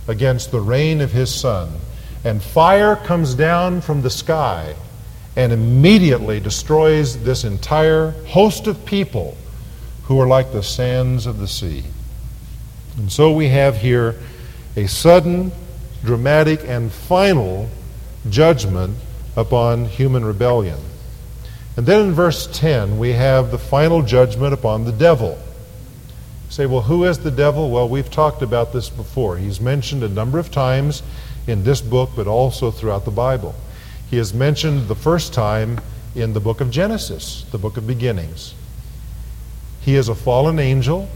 against 0.08 0.52
the 0.52 0.60
reign 0.60 1.02
of 1.02 1.12
His 1.12 1.34
Son. 1.34 1.70
And 2.24 2.42
fire 2.42 2.96
comes 2.96 3.36
down 3.36 3.82
from 3.82 4.02
the 4.02 4.10
sky 4.10 4.76
and 5.36 5.52
immediately 5.52 6.40
destroys 6.40 7.22
this 7.24 7.44
entire 7.44 8.12
host 8.28 8.68
of 8.68 8.86
people 8.86 9.38
who 10.04 10.20
are 10.20 10.28
like 10.28 10.52
the 10.52 10.64
sands 10.64 11.26
of 11.26 11.38
the 11.40 11.48
sea. 11.48 11.84
And 12.98 13.12
so 13.12 13.32
we 13.32 13.50
have 13.50 13.78
here 13.78 14.16
a 14.76 14.88
sudden, 14.88 15.52
dramatic, 16.04 16.62
and 16.68 16.92
final 16.92 17.70
judgment 18.30 18.98
upon 19.36 19.86
human 19.86 20.24
rebellion. 20.24 20.78
And 21.76 21.86
then 21.86 22.08
in 22.08 22.14
verse 22.14 22.48
10, 22.48 23.00
we 23.00 23.14
have 23.14 23.50
the 23.50 23.58
final 23.58 24.04
judgment 24.04 24.54
upon 24.54 24.86
the 24.86 24.92
devil. 24.92 25.40
say, 26.50 26.68
well, 26.68 26.82
who 26.82 27.04
is 27.04 27.20
the 27.20 27.32
devil? 27.32 27.72
Well, 27.72 27.90
we've 27.90 28.12
talked 28.12 28.44
about 28.44 28.74
this 28.74 28.90
before. 28.90 29.38
He's 29.38 29.60
mentioned 29.60 30.04
a 30.04 30.10
number 30.10 30.38
of 30.38 30.52
times 30.52 31.02
in 31.48 31.64
this 31.64 31.82
book, 31.82 32.12
but 32.16 32.28
also 32.28 32.70
throughout 32.70 33.06
the 33.06 33.12
Bible. 33.12 33.56
He 34.10 34.20
is 34.20 34.34
mentioned 34.34 34.88
the 34.88 34.96
first 34.96 35.34
time 35.34 35.82
in 36.14 36.34
the 36.34 36.40
book 36.40 36.62
of 36.62 36.70
Genesis, 36.70 37.44
the 37.52 37.58
book 37.58 37.76
of 37.78 37.88
beginnings. 37.88 38.54
He 39.82 39.96
is 39.96 40.10
a 40.10 40.16
fallen 40.16 40.60
angel 40.60 41.10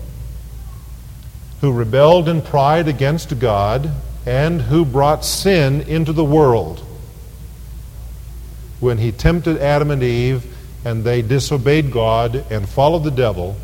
who 1.61 1.71
rebelled 1.71 2.27
in 2.27 2.41
pride 2.41 2.87
against 2.87 3.37
God 3.39 3.91
and 4.25 4.63
who 4.63 4.83
brought 4.85 5.23
sin 5.23 5.81
into 5.81 6.13
the 6.13 6.25
world 6.25 6.83
when 8.79 8.97
he 8.97 9.11
tempted 9.11 9.57
Adam 9.57 9.91
and 9.91 10.03
Eve 10.03 10.45
and 10.85 11.03
they 11.03 11.21
disobeyed 11.21 11.91
God 11.91 12.45
and 12.49 12.67
followed 12.67 13.03
the 13.03 13.11
devil. 13.11 13.57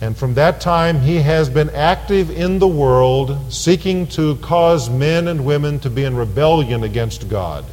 And 0.00 0.16
from 0.16 0.34
that 0.34 0.60
time, 0.60 1.00
he 1.00 1.16
has 1.16 1.48
been 1.48 1.70
active 1.70 2.30
in 2.30 2.58
the 2.58 2.68
world, 2.68 3.52
seeking 3.52 4.06
to 4.08 4.36
cause 4.36 4.90
men 4.90 5.28
and 5.28 5.44
women 5.44 5.78
to 5.80 5.90
be 5.90 6.04
in 6.04 6.16
rebellion 6.16 6.82
against 6.82 7.28
God. 7.28 7.64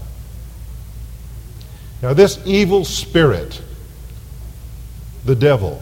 Now, 2.02 2.14
this 2.14 2.40
evil 2.46 2.86
spirit, 2.86 3.62
the 5.26 5.36
devil, 5.36 5.82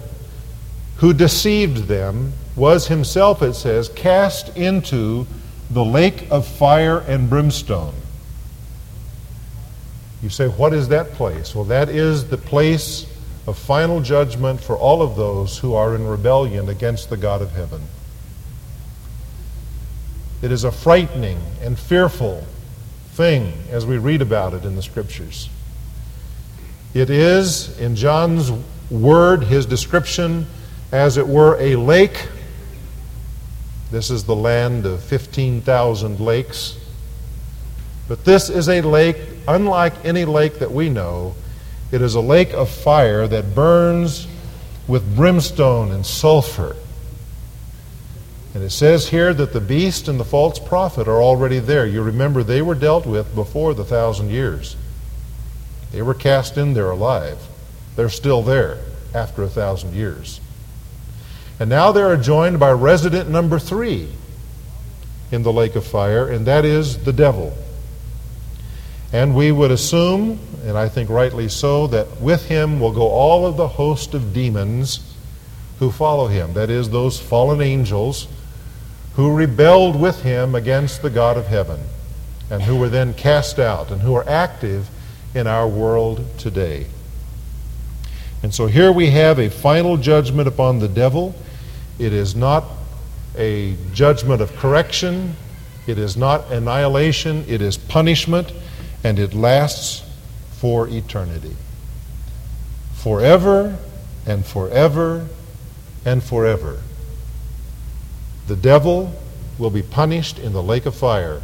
who 0.98 1.14
deceived 1.14 1.88
them, 1.88 2.34
was 2.56 2.88
himself, 2.88 3.42
it 3.42 3.54
says, 3.54 3.90
cast 3.90 4.56
into 4.58 5.28
the 5.70 5.86
lake 5.86 6.28
of 6.30 6.48
fire 6.48 7.00
and 7.00 7.30
brimstone. 7.30 7.94
You 10.22 10.30
say, 10.30 10.48
what 10.48 10.74
is 10.74 10.90
that 10.90 11.12
place? 11.14 11.56
Well, 11.56 11.66
that 11.66 11.90
is 11.90 12.30
the 12.30 12.38
place 12.38 13.06
of 13.48 13.58
final 13.58 14.02
judgment 14.02 14.62
for 14.62 14.78
all 14.78 15.02
of 15.02 15.16
those 15.16 15.58
who 15.58 15.74
are 15.74 15.96
in 15.96 16.06
rebellion 16.06 16.70
against 16.70 17.10
the 17.10 17.18
God 17.18 17.42
of 17.42 17.52
heaven. 17.52 17.82
It 20.42 20.52
is 20.52 20.64
a 20.64 20.72
frightening 20.72 21.42
and 21.62 21.78
fearful 21.78 22.46
thing 23.12 23.54
as 23.72 23.86
we 23.86 23.98
read 23.98 24.22
about 24.22 24.54
it 24.54 24.66
in 24.66 24.76
the 24.76 24.82
Scriptures. 24.82 25.50
It 26.94 27.10
is, 27.10 27.78
in 27.80 27.96
John's 27.96 28.52
word, 28.90 29.44
his 29.44 29.66
description, 29.66 30.48
as 30.92 31.18
it 31.18 31.28
were, 31.28 31.58
a 31.60 31.76
lake. 31.76 32.28
This 33.92 34.10
is 34.10 34.24
the 34.24 34.36
land 34.36 34.86
of 34.86 35.04
15,000 35.04 36.20
lakes. 36.20 36.78
But 38.08 38.26
this 38.26 38.50
is 38.50 38.70
a 38.70 38.82
lake 38.82 39.18
unlike 39.50 40.06
any 40.06 40.26
lake 40.26 40.60
that 40.60 40.72
we 40.72 40.90
know. 40.90 41.34
It 41.92 42.02
is 42.02 42.16
a 42.16 42.22
lake 42.22 42.54
of 42.54 42.70
fire 42.70 43.28
that 43.28 43.56
burns 43.56 44.28
with 44.88 45.16
brimstone 45.16 45.92
and 45.92 46.06
sulfur. 46.06 46.76
And 48.54 48.64
it 48.64 48.70
says 48.72 49.10
here 49.10 49.34
that 49.34 49.54
the 49.54 49.62
beast 49.62 50.08
and 50.08 50.20
the 50.20 50.26
false 50.26 50.60
prophet 50.60 51.08
are 51.08 51.22
already 51.22 51.60
there. 51.60 51.86
You 51.86 52.02
remember 52.04 52.44
they 52.44 52.62
were 52.62 52.76
dealt 52.76 53.06
with 53.06 53.34
before 53.34 53.74
the 53.74 53.86
thousand 53.86 54.30
years. 54.30 54.76
They 55.92 56.02
were 56.02 56.14
cast 56.14 56.58
in 56.58 56.74
there 56.74 56.92
alive. 56.92 57.40
They're 57.96 58.10
still 58.10 58.44
there 58.44 58.78
after 59.14 59.44
a 59.44 59.50
thousand 59.50 59.94
years. 59.94 60.40
And 61.60 61.70
now 61.70 61.92
they 61.92 62.02
are 62.02 62.18
joined 62.18 62.60
by 62.60 62.72
resident 62.72 63.30
number 63.30 63.60
three 63.60 64.10
in 65.32 65.44
the 65.44 65.54
lake 65.54 65.76
of 65.76 65.86
fire, 65.86 66.28
and 66.28 66.46
that 66.46 66.66
is 66.66 67.04
the 67.04 67.14
devil. 67.14 67.56
And 69.12 69.36
we 69.36 69.52
would 69.52 69.72
assume, 69.72 70.40
and 70.66 70.78
I 70.78 70.88
think 70.88 71.10
rightly 71.10 71.50
so, 71.50 71.88
that 71.88 72.22
with 72.22 72.46
him 72.46 72.80
will 72.80 72.92
go 72.92 73.08
all 73.08 73.46
of 73.46 73.58
the 73.58 73.68
host 73.68 74.14
of 74.14 74.34
demons 74.34 75.16
who 75.80 75.92
follow 75.92 76.28
him. 76.28 76.54
That 76.54 76.70
is, 76.70 76.90
those 76.90 77.20
fallen 77.20 77.62
angels 77.62 78.28
who 79.16 79.36
rebelled 79.36 80.00
with 80.00 80.22
him 80.22 80.54
against 80.54 81.02
the 81.02 81.10
God 81.10 81.38
of 81.38 81.48
heaven 81.48 81.80
and 82.50 82.62
who 82.64 82.78
were 82.78 82.90
then 82.90 83.14
cast 83.14 83.60
out 83.60 83.92
and 83.92 84.02
who 84.02 84.14
are 84.14 84.28
active 84.28 84.90
in 85.34 85.48
our 85.48 85.68
world 85.68 86.26
today. 86.38 86.88
And 88.42 88.54
so 88.54 88.68
here 88.68 88.92
we 88.92 89.10
have 89.12 89.40
a 89.40 89.50
final 89.50 89.98
judgment 89.98 90.48
upon 90.48 90.80
the 90.80 90.88
devil. 90.88 91.36
It 91.98 92.14
is 92.14 92.36
not 92.36 92.64
a 93.38 93.76
judgment 93.94 94.42
of 94.42 94.56
correction, 94.56 95.36
it 95.88 95.98
is 95.98 96.16
not 96.16 96.52
annihilation, 96.52 97.46
it 97.48 97.62
is 97.62 97.78
punishment, 97.78 98.52
and 99.04 99.20
it 99.20 99.34
lasts 99.34 100.04
for 100.52 100.88
eternity. 100.88 101.56
Forever 102.96 103.78
and 104.26 104.46
forever 104.46 105.28
and 106.06 106.24
forever. 106.24 106.82
The 108.48 108.56
devil 108.56 109.14
will 109.58 109.70
be 109.70 109.84
punished 109.84 110.40
in 110.40 110.54
the 110.54 110.64
lake 110.64 110.86
of 110.86 110.96
fire 110.96 111.42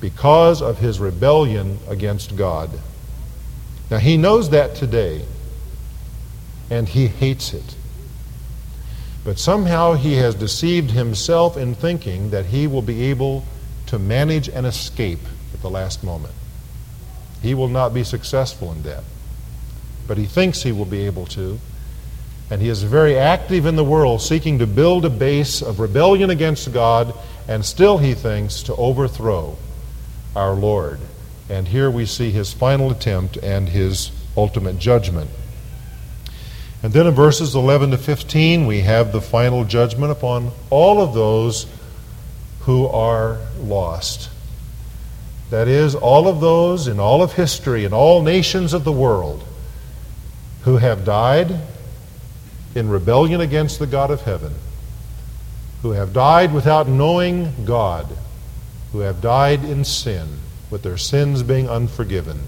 because 0.00 0.60
of 0.60 0.78
his 0.78 0.98
rebellion 0.98 1.78
against 1.88 2.36
God. 2.36 2.70
Now, 3.90 3.98
he 3.98 4.16
knows 4.16 4.50
that 4.50 4.74
today, 4.74 5.24
and 6.70 6.88
he 6.88 7.06
hates 7.06 7.54
it. 7.54 7.76
But 9.24 9.38
somehow 9.38 9.94
he 9.94 10.14
has 10.14 10.34
deceived 10.34 10.90
himself 10.90 11.56
in 11.56 11.74
thinking 11.74 12.30
that 12.30 12.46
he 12.46 12.66
will 12.66 12.82
be 12.82 13.04
able 13.04 13.44
to 13.86 13.98
manage 13.98 14.48
an 14.48 14.64
escape 14.64 15.20
at 15.54 15.62
the 15.62 15.70
last 15.70 16.02
moment. 16.02 16.34
He 17.42 17.54
will 17.54 17.68
not 17.68 17.92
be 17.92 18.04
successful 18.04 18.72
in 18.72 18.82
that. 18.84 19.04
But 20.06 20.16
he 20.16 20.26
thinks 20.26 20.62
he 20.62 20.72
will 20.72 20.84
be 20.84 21.06
able 21.06 21.26
to. 21.26 21.58
And 22.50 22.60
he 22.60 22.68
is 22.68 22.82
very 22.82 23.16
active 23.16 23.66
in 23.66 23.76
the 23.76 23.84
world, 23.84 24.20
seeking 24.20 24.58
to 24.58 24.66
build 24.66 25.04
a 25.04 25.10
base 25.10 25.62
of 25.62 25.80
rebellion 25.80 26.30
against 26.30 26.72
God, 26.72 27.14
and 27.48 27.64
still, 27.64 27.98
he 27.98 28.14
thinks, 28.14 28.62
to 28.64 28.76
overthrow 28.76 29.56
our 30.36 30.54
Lord. 30.54 31.00
And 31.48 31.68
here 31.68 31.90
we 31.90 32.06
see 32.06 32.30
his 32.30 32.52
final 32.52 32.90
attempt 32.90 33.36
and 33.38 33.68
his 33.68 34.10
ultimate 34.36 34.78
judgment. 34.78 35.30
And 36.82 36.92
then 36.92 37.06
in 37.06 37.14
verses 37.14 37.54
11 37.54 37.92
to 37.92 37.98
15, 37.98 38.66
we 38.66 38.80
have 38.80 39.12
the 39.12 39.20
final 39.20 39.64
judgment 39.64 40.12
upon 40.12 40.50
all 40.68 41.00
of 41.00 41.14
those 41.14 41.66
who 42.60 42.86
are 42.86 43.38
lost. 43.58 44.28
That 45.52 45.68
is, 45.68 45.94
all 45.94 46.28
of 46.28 46.40
those 46.40 46.88
in 46.88 46.98
all 46.98 47.22
of 47.22 47.34
history, 47.34 47.84
in 47.84 47.92
all 47.92 48.22
nations 48.22 48.72
of 48.72 48.84
the 48.84 48.90
world, 48.90 49.44
who 50.62 50.78
have 50.78 51.04
died 51.04 51.60
in 52.74 52.88
rebellion 52.88 53.42
against 53.42 53.78
the 53.78 53.86
God 53.86 54.10
of 54.10 54.22
heaven, 54.22 54.54
who 55.82 55.90
have 55.90 56.14
died 56.14 56.54
without 56.54 56.88
knowing 56.88 57.66
God, 57.66 58.08
who 58.92 59.00
have 59.00 59.20
died 59.20 59.62
in 59.62 59.84
sin 59.84 60.26
with 60.70 60.84
their 60.84 60.96
sins 60.96 61.42
being 61.42 61.68
unforgiven. 61.68 62.40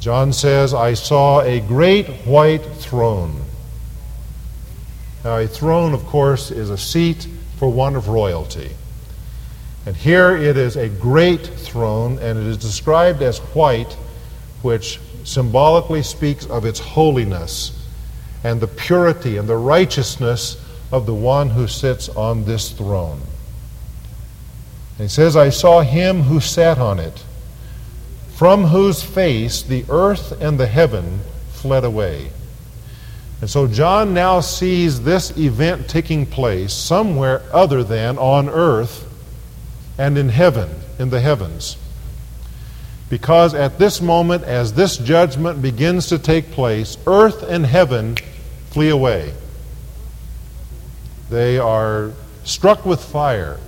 John 0.00 0.32
says, 0.32 0.72
I 0.72 0.94
saw 0.94 1.42
a 1.42 1.60
great 1.60 2.06
white 2.24 2.64
throne. 2.76 3.42
Now, 5.22 5.36
a 5.36 5.46
throne, 5.46 5.92
of 5.92 6.06
course, 6.06 6.50
is 6.50 6.70
a 6.70 6.78
seat 6.78 7.28
for 7.58 7.70
one 7.70 7.94
of 7.94 8.08
royalty. 8.08 8.70
And 9.86 9.94
here 9.94 10.36
it 10.36 10.56
is 10.56 10.76
a 10.76 10.88
great 10.88 11.46
throne, 11.46 12.18
and 12.18 12.38
it 12.38 12.46
is 12.46 12.56
described 12.56 13.20
as 13.22 13.38
white, 13.38 13.92
which 14.62 14.98
symbolically 15.24 16.02
speaks 16.02 16.46
of 16.46 16.64
its 16.64 16.80
holiness 16.80 17.80
and 18.42 18.60
the 18.60 18.66
purity 18.66 19.36
and 19.36 19.48
the 19.48 19.56
righteousness 19.56 20.62
of 20.92 21.06
the 21.06 21.14
one 21.14 21.50
who 21.50 21.66
sits 21.66 22.08
on 22.10 22.44
this 22.44 22.70
throne. 22.70 23.20
And 24.98 25.06
he 25.06 25.08
says, 25.08 25.36
I 25.36 25.48
saw 25.50 25.80
him 25.80 26.22
who 26.22 26.40
sat 26.40 26.78
on 26.78 26.98
it, 26.98 27.24
from 28.34 28.64
whose 28.64 29.02
face 29.02 29.62
the 29.62 29.84
earth 29.88 30.40
and 30.40 30.58
the 30.58 30.66
heaven 30.66 31.20
fled 31.52 31.84
away. 31.84 32.30
And 33.40 33.50
so 33.50 33.66
John 33.66 34.14
now 34.14 34.40
sees 34.40 35.02
this 35.02 35.36
event 35.36 35.88
taking 35.88 36.24
place 36.24 36.72
somewhere 36.72 37.42
other 37.52 37.82
than 37.82 38.16
on 38.18 38.48
earth 38.48 39.10
and 39.98 40.18
in 40.18 40.28
heaven, 40.28 40.70
in 40.98 41.10
the 41.10 41.20
heavens. 41.20 41.76
Because 43.10 43.54
at 43.54 43.78
this 43.78 44.00
moment, 44.00 44.44
as 44.44 44.72
this 44.72 44.96
judgment 44.96 45.62
begins 45.62 46.08
to 46.08 46.18
take 46.18 46.50
place, 46.50 46.96
earth 47.06 47.42
and 47.42 47.64
heaven 47.64 48.16
flee 48.70 48.88
away. 48.88 49.32
They 51.30 51.58
are 51.58 52.12
struck 52.42 52.84
with 52.84 53.02
fire 53.02 53.58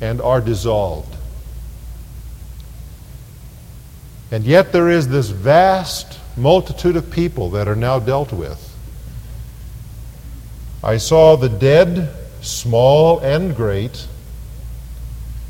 and 0.00 0.20
are 0.20 0.40
dissolved. 0.40 1.16
And 4.30 4.44
yet 4.44 4.72
there 4.72 4.88
is 4.88 5.08
this 5.08 5.30
vast 5.30 6.18
multitude 6.36 6.96
of 6.96 7.10
people 7.10 7.50
that 7.50 7.68
are 7.68 7.76
now 7.76 7.98
dealt 7.98 8.32
with. 8.32 8.66
I 10.82 10.96
saw 10.98 11.36
the 11.36 11.48
dead, 11.48 12.14
small 12.40 13.18
and 13.20 13.54
great, 13.54 14.06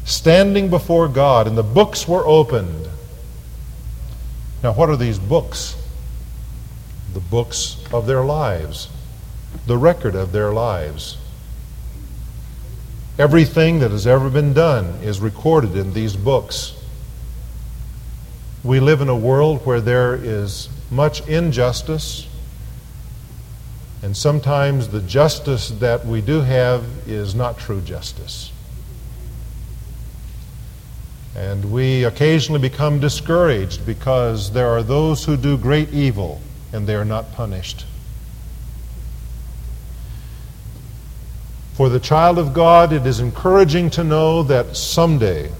standing 0.04 0.70
before 0.70 1.08
God, 1.08 1.46
and 1.46 1.56
the 1.56 1.62
books 1.62 2.08
were 2.08 2.26
opened. 2.26 2.88
Now, 4.62 4.72
what 4.72 4.88
are 4.88 4.96
these 4.96 5.18
books? 5.18 5.76
The 7.14 7.20
books 7.20 7.82
of 7.92 8.06
their 8.06 8.24
lives. 8.24 8.88
the 9.66 9.76
record 9.76 10.14
of 10.14 10.32
their 10.32 10.52
lives. 10.52 11.16
Everything 13.18 13.80
that 13.80 13.90
has 13.90 14.06
ever 14.06 14.30
been 14.30 14.52
done 14.52 14.86
is 15.02 15.20
recorded 15.20 15.76
in 15.76 15.92
these 15.92 16.16
books. 16.16 16.74
We 18.62 18.80
live 18.80 19.00
in 19.00 19.08
a 19.08 19.16
world 19.16 19.64
where 19.66 19.80
there 19.80 20.14
is 20.14 20.68
much 20.90 21.26
injustice, 21.28 22.26
and 24.02 24.16
sometimes 24.16 24.88
the 24.88 25.00
justice 25.00 25.68
that 25.68 26.06
we 26.06 26.20
do 26.20 26.40
have 26.40 26.84
is 27.06 27.34
not 27.34 27.58
true 27.58 27.80
justice. 27.80 28.52
And 31.36 31.70
we 31.72 32.04
occasionally 32.04 32.60
become 32.60 32.98
discouraged 33.00 33.86
because 33.86 34.52
there 34.52 34.68
are 34.68 34.82
those 34.82 35.24
who 35.24 35.36
do 35.36 35.56
great 35.56 35.92
evil 35.92 36.40
and 36.72 36.86
they 36.86 36.94
are 36.94 37.04
not 37.04 37.32
punished. 37.32 37.86
For 41.74 41.88
the 41.88 42.00
child 42.00 42.38
of 42.38 42.52
God, 42.52 42.92
it 42.92 43.06
is 43.06 43.20
encouraging 43.20 43.90
to 43.90 44.04
know 44.04 44.42
that 44.42 44.76
someday, 44.76 45.50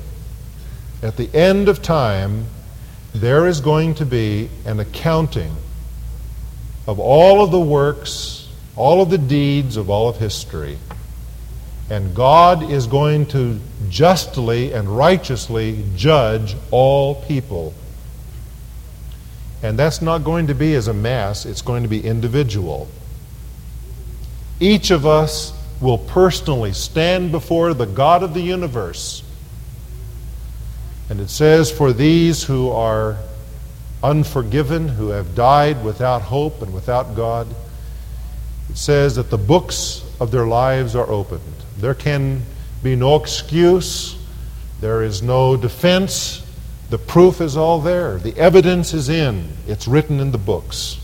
at 1.03 1.17
the 1.17 1.35
end 1.35 1.69
of 1.69 1.81
time, 1.81 2.47
there 3.15 3.47
is 3.47 3.61
going 3.61 3.95
to 3.95 4.07
be 4.07 4.51
an 4.65 4.81
accounting 4.81 5.57
of 6.87 6.99
all 6.99 7.43
of 7.43 7.51
the 7.51 7.61
works, 7.61 8.49
all 8.77 9.01
of 9.01 9.11
the 9.11 9.19
deeds 9.19 9.77
of 9.77 9.89
all 9.89 10.09
of 10.09 10.19
history. 10.19 10.79
And 11.91 12.15
God 12.15 12.71
is 12.71 12.87
going 12.87 13.27
to 13.27 13.59
justly 13.89 14.73
and 14.73 14.89
righteously 14.89 15.85
judge 15.97 16.57
all 16.71 17.17
people. 17.23 17.75
And 19.63 19.79
that's 19.79 20.01
not 20.01 20.25
going 20.25 20.47
to 20.47 20.55
be 20.55 20.75
as 20.75 20.89
a 20.89 20.95
mass, 20.95 21.45
it's 21.45 21.63
going 21.63 21.83
to 21.83 21.89
be 21.89 22.03
individual. 22.03 22.89
Each 24.61 24.91
of 24.91 25.05
us 25.05 25.53
will 25.81 25.99
personally 25.99 26.73
stand 26.73 27.33
before 27.33 27.75
the 27.75 27.87
God 27.87 28.23
of 28.23 28.35
the 28.35 28.41
universe. 28.41 29.23
And 31.09 31.21
it 31.21 31.29
says, 31.29 31.73
For 31.73 31.93
these 31.93 32.45
who 32.45 32.71
are 32.71 33.17
unforgiven, 34.03 34.87
who 34.89 35.09
have 35.09 35.35
died 35.35 35.85
without 35.85 36.23
hope 36.23 36.63
and 36.63 36.73
without 36.73 37.17
God, 37.17 37.49
it 38.69 38.77
says 38.77 39.17
that 39.17 39.31
the 39.31 39.39
books 39.39 40.05
of 40.21 40.31
their 40.31 40.47
lives 40.47 40.95
are 40.95 41.09
opened. 41.11 41.60
There 41.81 41.95
can 41.95 42.43
be 42.83 42.97
no 42.97 43.17
excuse, 43.17 44.17
there 44.81 45.03
is 45.03 45.23
no 45.23 45.57
defense. 45.57 46.47
The 46.91 46.99
proof 46.99 47.41
is 47.41 47.57
all 47.57 47.81
there, 47.81 48.19
the 48.19 48.37
evidence 48.37 48.93
is 48.95 49.09
in, 49.09 49.49
it's 49.67 49.87
written 49.87 50.19
in 50.21 50.33
the 50.33 50.39
books. 50.39 50.99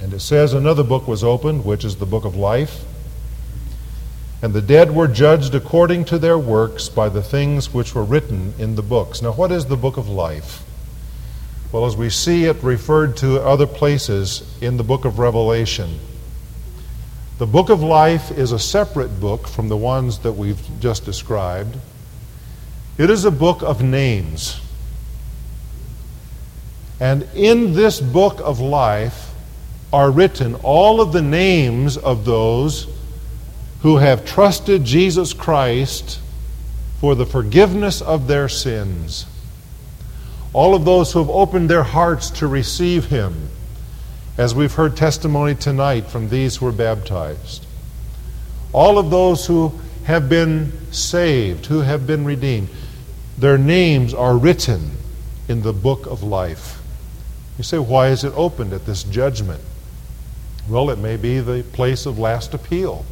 And 0.00 0.12
it 0.12 0.20
says 0.20 0.52
another 0.52 0.84
book 0.84 1.08
was 1.08 1.24
opened, 1.24 1.64
which 1.64 1.84
is 1.84 1.96
the 1.96 2.06
book 2.06 2.24
of 2.24 2.36
life. 2.36 2.84
And 4.42 4.52
the 4.52 4.60
dead 4.60 4.94
were 4.94 5.08
judged 5.08 5.54
according 5.54 6.04
to 6.06 6.18
their 6.18 6.38
works 6.38 6.90
by 6.90 7.08
the 7.08 7.22
things 7.22 7.72
which 7.72 7.94
were 7.94 8.04
written 8.04 8.52
in 8.58 8.76
the 8.76 8.82
books. 8.82 9.22
Now, 9.22 9.32
what 9.32 9.50
is 9.50 9.64
the 9.64 9.76
book 9.76 9.96
of 9.96 10.08
life? 10.08 10.62
Well, 11.72 11.86
as 11.86 11.96
we 11.96 12.10
see 12.10 12.44
it 12.44 12.62
referred 12.62 13.16
to 13.16 13.40
other 13.40 13.66
places 13.66 14.56
in 14.60 14.76
the 14.76 14.84
book 14.84 15.04
of 15.04 15.18
Revelation, 15.18 15.98
the 17.38 17.46
book 17.46 17.68
of 17.68 17.82
life 17.82 18.30
is 18.30 18.52
a 18.52 18.58
separate 18.58 19.20
book 19.20 19.48
from 19.48 19.68
the 19.68 19.76
ones 19.76 20.18
that 20.20 20.32
we've 20.32 20.60
just 20.80 21.04
described. 21.04 21.76
It 22.98 23.10
is 23.10 23.24
a 23.24 23.30
book 23.30 23.62
of 23.62 23.82
names. 23.82 24.60
And 27.00 27.28
in 27.34 27.72
this 27.72 28.00
book 28.00 28.40
of 28.40 28.60
life, 28.60 29.34
are 29.94 30.10
written 30.10 30.56
all 30.64 31.00
of 31.00 31.12
the 31.12 31.22
names 31.22 31.96
of 31.96 32.24
those 32.24 32.88
who 33.82 33.98
have 33.98 34.24
trusted 34.24 34.84
Jesus 34.84 35.32
Christ 35.32 36.18
for 37.00 37.14
the 37.14 37.24
forgiveness 37.24 38.02
of 38.02 38.26
their 38.26 38.48
sins. 38.48 39.24
All 40.52 40.74
of 40.74 40.84
those 40.84 41.12
who 41.12 41.20
have 41.20 41.30
opened 41.30 41.70
their 41.70 41.84
hearts 41.84 42.28
to 42.30 42.48
receive 42.48 43.04
Him, 43.04 43.48
as 44.36 44.54
we've 44.54 44.74
heard 44.74 44.96
testimony 44.96 45.54
tonight 45.54 46.06
from 46.06 46.28
these 46.28 46.56
who 46.56 46.66
were 46.66 46.72
baptized. 46.72 47.66
All 48.72 48.98
of 48.98 49.10
those 49.10 49.46
who 49.46 49.72
have 50.04 50.28
been 50.28 50.72
saved, 50.92 51.66
who 51.66 51.80
have 51.80 52.06
been 52.06 52.24
redeemed, 52.24 52.68
their 53.38 53.58
names 53.58 54.12
are 54.12 54.36
written 54.36 54.90
in 55.48 55.62
the 55.62 55.72
book 55.72 56.06
of 56.06 56.22
life. 56.22 56.80
You 57.58 57.64
say, 57.64 57.78
why 57.78 58.08
is 58.08 58.24
it 58.24 58.32
opened 58.34 58.72
at 58.72 58.86
this 58.86 59.04
judgment? 59.04 59.62
Well, 60.68 60.90
it 60.90 60.98
may 60.98 61.16
be 61.16 61.40
the 61.40 61.62
place 61.72 62.06
of 62.06 62.18
last 62.18 62.54
appeal. 62.54 63.04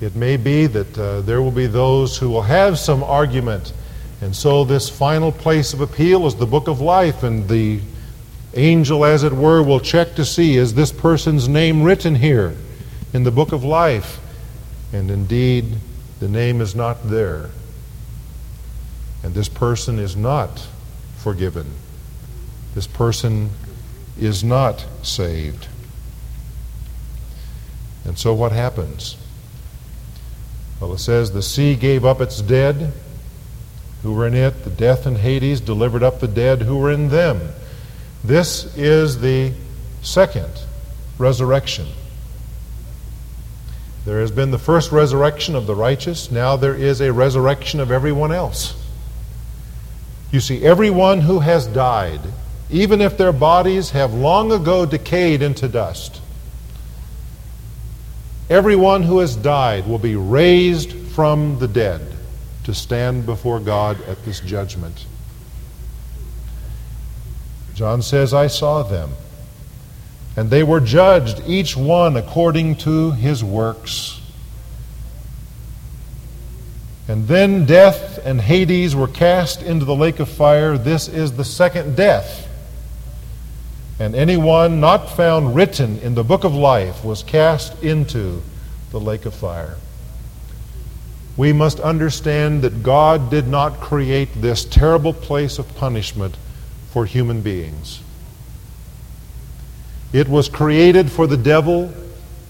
It 0.00 0.16
may 0.16 0.36
be 0.36 0.66
that 0.66 0.98
uh, 0.98 1.20
there 1.20 1.40
will 1.40 1.52
be 1.52 1.66
those 1.66 2.18
who 2.18 2.30
will 2.30 2.42
have 2.42 2.78
some 2.78 3.04
argument. 3.04 3.72
And 4.20 4.34
so, 4.34 4.64
this 4.64 4.88
final 4.88 5.30
place 5.30 5.72
of 5.72 5.80
appeal 5.80 6.26
is 6.26 6.34
the 6.34 6.46
book 6.46 6.68
of 6.68 6.80
life, 6.80 7.22
and 7.22 7.48
the 7.48 7.80
angel, 8.58 9.04
as 9.04 9.22
it 9.22 9.32
were, 9.32 9.62
will 9.62 9.80
check 9.80 10.14
to 10.14 10.24
see 10.24 10.56
is 10.56 10.74
this 10.74 10.92
person's 10.92 11.48
name 11.48 11.82
written 11.82 12.14
here 12.14 12.56
in 13.12 13.24
the 13.24 13.30
book 13.30 13.52
of 13.52 13.64
life? 13.64 14.20
And 14.92 15.10
indeed, 15.10 15.76
the 16.20 16.28
name 16.28 16.60
is 16.60 16.74
not 16.74 17.08
there. 17.08 17.50
And 19.22 19.34
this 19.34 19.48
person 19.48 19.98
is 19.98 20.16
not 20.16 20.66
forgiven. 21.16 21.66
This 22.74 22.86
person 22.86 23.50
is 24.18 24.44
not 24.44 24.86
saved. 25.02 25.68
And 28.04 28.18
so 28.18 28.34
what 28.34 28.52
happens? 28.52 29.16
Well, 30.80 30.92
it 30.92 30.98
says, 30.98 31.32
The 31.32 31.42
sea 31.42 31.74
gave 31.74 32.04
up 32.04 32.20
its 32.20 32.40
dead 32.40 32.92
who 34.04 34.12
were 34.12 34.26
in 34.26 34.34
it, 34.34 34.64
the 34.64 34.70
death 34.70 35.06
and 35.06 35.16
Hades 35.16 35.62
delivered 35.62 36.02
up 36.02 36.20
the 36.20 36.28
dead 36.28 36.60
who 36.60 36.76
were 36.76 36.92
in 36.92 37.08
them. 37.08 37.40
This 38.24 38.76
is 38.76 39.20
the 39.20 39.52
second 40.02 40.50
resurrection. 41.18 41.86
There 44.04 44.20
has 44.20 44.30
been 44.30 44.50
the 44.50 44.58
first 44.58 44.92
resurrection 44.92 45.54
of 45.54 45.66
the 45.66 45.74
righteous, 45.74 46.30
now 46.30 46.56
there 46.56 46.74
is 46.74 47.00
a 47.00 47.12
resurrection 47.12 47.80
of 47.80 47.90
everyone 47.90 48.32
else. 48.32 48.74
You 50.30 50.40
see, 50.40 50.64
everyone 50.64 51.20
who 51.20 51.40
has 51.40 51.66
died 51.66 52.20
even 52.70 53.00
if 53.00 53.16
their 53.16 53.32
bodies 53.32 53.90
have 53.90 54.14
long 54.14 54.50
ago 54.52 54.86
decayed 54.86 55.42
into 55.42 55.68
dust. 55.68 56.20
Everyone 58.50 59.02
who 59.02 59.18
has 59.20 59.36
died 59.36 59.86
will 59.86 59.98
be 59.98 60.16
raised 60.16 60.92
from 60.92 61.58
the 61.58 61.68
dead 61.68 62.00
to 62.64 62.74
stand 62.74 63.26
before 63.26 63.60
God 63.60 64.00
at 64.02 64.24
this 64.24 64.40
judgment. 64.40 65.06
John 67.74 68.02
says, 68.02 68.32
I 68.32 68.46
saw 68.46 68.82
them, 68.82 69.12
and 70.36 70.50
they 70.50 70.62
were 70.62 70.80
judged, 70.80 71.42
each 71.46 71.76
one 71.76 72.16
according 72.16 72.76
to 72.76 73.12
his 73.12 73.42
works. 73.42 74.20
And 77.06 77.28
then 77.28 77.66
death 77.66 78.24
and 78.24 78.40
Hades 78.40 78.96
were 78.96 79.08
cast 79.08 79.62
into 79.62 79.84
the 79.84 79.94
lake 79.94 80.20
of 80.20 80.28
fire. 80.28 80.78
This 80.78 81.06
is 81.08 81.32
the 81.32 81.44
second 81.44 81.96
death 81.96 82.44
and 83.98 84.14
anyone 84.14 84.80
not 84.80 85.10
found 85.10 85.54
written 85.54 85.98
in 86.00 86.14
the 86.14 86.24
book 86.24 86.44
of 86.44 86.52
life 86.54 87.04
was 87.04 87.22
cast 87.22 87.80
into 87.82 88.42
the 88.90 88.98
lake 88.98 89.24
of 89.24 89.34
fire. 89.34 89.76
We 91.36 91.52
must 91.52 91.78
understand 91.80 92.62
that 92.62 92.82
God 92.82 93.30
did 93.30 93.46
not 93.46 93.80
create 93.80 94.28
this 94.34 94.64
terrible 94.64 95.12
place 95.12 95.58
of 95.58 95.76
punishment 95.76 96.36
for 96.94 97.04
human 97.04 97.40
beings. 97.40 98.00
It 100.12 100.28
was 100.28 100.48
created 100.48 101.10
for 101.10 101.26
the 101.26 101.36
devil 101.36 101.92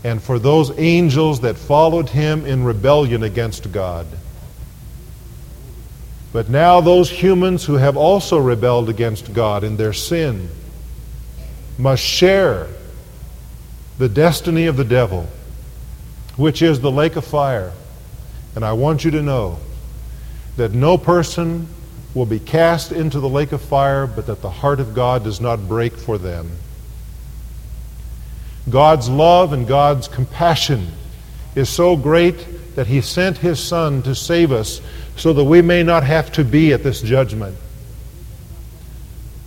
and 0.04 0.22
for 0.22 0.38
those 0.38 0.78
angels 0.78 1.40
that 1.40 1.56
followed 1.56 2.10
him 2.10 2.44
in 2.44 2.62
rebellion 2.62 3.22
against 3.22 3.72
God. 3.72 4.06
But 6.30 6.50
now, 6.50 6.82
those 6.82 7.08
humans 7.08 7.64
who 7.64 7.76
have 7.76 7.96
also 7.96 8.36
rebelled 8.36 8.90
against 8.90 9.32
God 9.32 9.64
in 9.64 9.78
their 9.78 9.94
sin, 9.94 10.50
must 11.78 12.02
share 12.02 12.66
the 13.96 14.10
destiny 14.10 14.66
of 14.66 14.76
the 14.76 14.84
devil, 14.84 15.26
which 16.36 16.60
is 16.60 16.80
the 16.80 16.90
lake 16.90 17.16
of 17.16 17.24
fire. 17.24 17.72
And 18.54 18.62
I 18.62 18.74
want 18.74 19.06
you 19.06 19.10
to 19.12 19.22
know 19.22 19.58
that 20.58 20.72
no 20.72 20.98
person 20.98 21.66
will 22.14 22.26
be 22.26 22.38
cast 22.38 22.92
into 22.92 23.20
the 23.20 23.28
lake 23.28 23.52
of 23.52 23.60
fire, 23.60 24.06
but 24.06 24.26
that 24.26 24.40
the 24.40 24.50
heart 24.50 24.80
of 24.80 24.94
God 24.94 25.24
does 25.24 25.40
not 25.40 25.68
break 25.68 25.96
for 25.96 26.16
them. 26.16 26.50
God's 28.70 29.08
love 29.08 29.52
and 29.52 29.66
God's 29.66 30.08
compassion 30.08 30.88
is 31.54 31.68
so 31.68 31.96
great 31.96 32.76
that 32.76 32.86
He 32.86 33.00
sent 33.00 33.38
His 33.38 33.60
Son 33.62 34.02
to 34.02 34.14
save 34.14 34.52
us 34.52 34.80
so 35.16 35.32
that 35.32 35.44
we 35.44 35.62
may 35.62 35.82
not 35.82 36.04
have 36.04 36.32
to 36.32 36.44
be 36.44 36.72
at 36.72 36.82
this 36.82 37.00
judgment. 37.00 37.56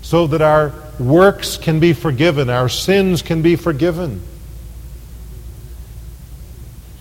So 0.01 0.27
that 0.27 0.41
our 0.41 0.73
works 0.99 1.57
can 1.57 1.79
be 1.79 1.93
forgiven, 1.93 2.49
our 2.49 2.69
sins 2.69 3.21
can 3.21 3.41
be 3.41 3.55
forgiven, 3.55 4.21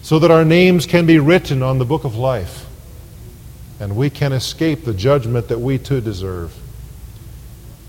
so 0.02 0.18
that 0.18 0.30
our 0.30 0.44
names 0.44 0.86
can 0.86 1.06
be 1.06 1.18
written 1.18 1.62
on 1.62 1.78
the 1.78 1.84
book 1.84 2.04
of 2.04 2.16
life, 2.16 2.65
and 3.80 3.96
we 3.96 4.10
can 4.10 4.32
escape 4.32 4.84
the 4.84 4.94
judgment 4.94 5.48
that 5.48 5.58
we 5.58 5.78
too 5.78 6.00
deserve. 6.00 6.54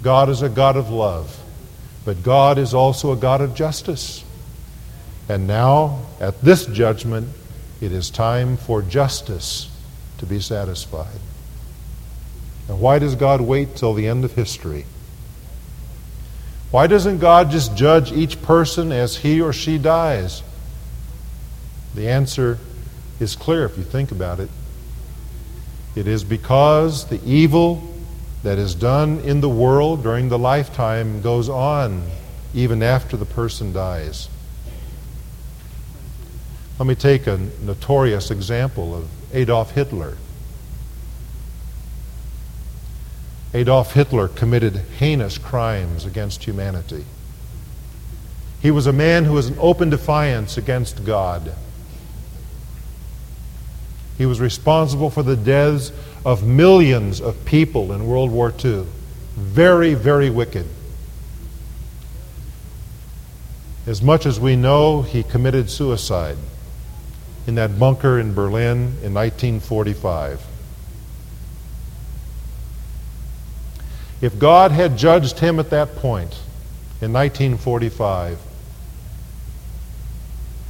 God 0.03 0.29
is 0.29 0.41
a 0.41 0.49
God 0.49 0.75
of 0.77 0.89
love, 0.89 1.39
but 2.05 2.23
God 2.23 2.57
is 2.57 2.73
also 2.73 3.11
a 3.11 3.15
God 3.15 3.41
of 3.41 3.55
justice. 3.55 4.23
And 5.29 5.47
now, 5.47 5.99
at 6.19 6.41
this 6.41 6.65
judgment, 6.65 7.29
it 7.81 7.91
is 7.91 8.09
time 8.09 8.57
for 8.57 8.81
justice 8.81 9.69
to 10.19 10.25
be 10.25 10.39
satisfied. 10.39 11.19
And 12.67 12.79
why 12.79 12.99
does 12.99 13.15
God 13.15 13.41
wait 13.41 13.75
till 13.75 13.93
the 13.93 14.07
end 14.07 14.25
of 14.25 14.33
history? 14.33 14.85
Why 16.71 16.87
doesn't 16.87 17.19
God 17.19 17.49
just 17.49 17.75
judge 17.77 18.11
each 18.11 18.41
person 18.41 18.91
as 18.91 19.17
he 19.17 19.39
or 19.41 19.53
she 19.53 19.77
dies? 19.77 20.43
The 21.95 22.09
answer 22.09 22.59
is 23.19 23.35
clear 23.35 23.63
if 23.65 23.77
you 23.77 23.83
think 23.83 24.11
about 24.11 24.39
it. 24.39 24.49
It 25.97 26.07
is 26.07 26.23
because 26.23 27.07
the 27.07 27.19
evil 27.25 27.81
that 28.43 28.59
is 28.59 28.75
done 28.75 29.19
in 29.21 29.41
the 29.41 29.49
world 29.49 30.03
during 30.03 30.29
the 30.29 30.37
lifetime 30.37 31.23
goes 31.23 31.49
on 31.49 32.03
even 32.53 32.83
after 32.83 33.17
the 33.17 33.25
person 33.25 33.73
dies. 33.73 34.29
Let 36.77 36.85
me 36.85 36.93
take 36.93 37.25
a 37.25 37.39
notorious 37.63 38.29
example 38.29 38.95
of 38.95 39.09
Adolf 39.33 39.71
Hitler. 39.71 40.17
Adolf 43.55 43.93
Hitler 43.93 44.27
committed 44.27 44.75
heinous 44.99 45.39
crimes 45.39 46.05
against 46.05 46.43
humanity. 46.43 47.05
He 48.61 48.69
was 48.69 48.85
a 48.85 48.93
man 48.93 49.25
who 49.25 49.33
was 49.33 49.47
in 49.47 49.57
open 49.57 49.89
defiance 49.89 50.57
against 50.57 51.03
God. 51.03 51.55
He 54.17 54.25
was 54.25 54.39
responsible 54.39 55.09
for 55.09 55.23
the 55.23 55.35
deaths 55.35 55.91
of 56.25 56.43
millions 56.43 57.21
of 57.21 57.45
people 57.45 57.91
in 57.91 58.07
World 58.07 58.31
War 58.31 58.53
II. 58.63 58.85
Very, 59.35 59.93
very 59.93 60.29
wicked. 60.29 60.65
As 63.85 64.01
much 64.01 64.25
as 64.25 64.39
we 64.39 64.55
know, 64.55 65.01
he 65.01 65.23
committed 65.23 65.69
suicide 65.69 66.37
in 67.45 67.55
that 67.55 67.79
bunker 67.79 68.19
in 68.19 68.33
Berlin 68.33 68.97
in 69.03 69.13
1945. 69.13 70.45
If 74.19 74.37
God 74.39 74.71
had 74.71 74.97
judged 74.97 75.39
him 75.39 75.59
at 75.59 75.69
that 75.69 75.95
point 75.95 76.33
in 77.01 77.13
1945, 77.13 78.39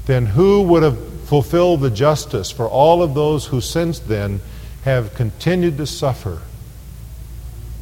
then 0.06 0.26
who 0.26 0.62
would 0.64 0.84
have 0.84 0.98
fulfilled 1.28 1.82
the 1.82 1.90
justice 1.90 2.50
for 2.50 2.70
all 2.70 3.04
of 3.04 3.14
those 3.14 3.48
who 3.48 3.60
since 3.60 4.00
then 4.00 4.40
have 4.86 5.14
continued 5.14 5.78
to 5.78 5.86
suffer 5.86 6.42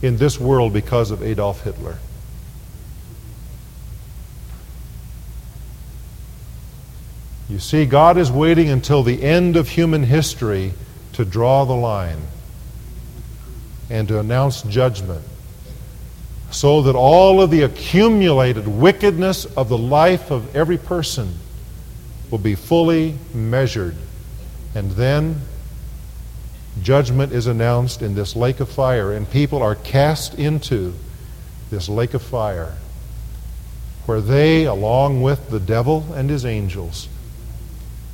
in 0.02 0.18
this 0.18 0.40
world 0.40 0.74
because 0.74 1.12
of 1.12 1.22
Adolf 1.22 1.64
Hitler? 1.64 2.00
You 7.48 7.60
see, 7.60 7.86
God 7.86 8.18
is 8.18 8.32
waiting 8.32 8.70
until 8.70 9.04
the 9.04 9.22
end 9.22 9.56
of 9.56 9.70
human 9.70 10.02
history 10.02 10.74
to 11.14 11.24
draw 11.24 11.66
the 11.66 11.76
line 11.76 12.22
and 13.92 14.08
to 14.08 14.20
announce 14.20 14.64
judgment 14.64 15.24
so 16.50 16.82
that 16.82 16.96
all 16.96 17.44
of 17.44 17.52
the 17.52 17.62
accumulated 17.62 18.68
wickedness 18.68 19.46
of 19.46 19.70
the 19.70 19.78
life 19.78 20.32
of 20.32 20.56
every 20.56 20.80
person 20.80 21.38
will 22.32 22.38
be 22.38 22.56
fully 22.56 23.16
measured. 23.34 23.96
And 24.74 24.92
then 24.92 25.42
judgment 26.82 27.32
is 27.32 27.48
announced 27.48 28.02
in 28.02 28.16
this 28.16 28.36
lake 28.36 28.60
of 28.60 28.70
fire, 28.70 29.14
and 29.14 29.30
people 29.30 29.62
are 29.62 29.76
cast 29.76 30.36
into 30.36 30.94
this 31.70 31.90
lake 31.90 32.14
of 32.14 32.22
fire, 32.22 32.76
where 34.06 34.22
they, 34.22 34.66
along 34.66 35.22
with 35.22 35.50
the 35.50 35.60
devil 35.60 36.06
and 36.14 36.30
his 36.30 36.46
angels, 36.46 37.08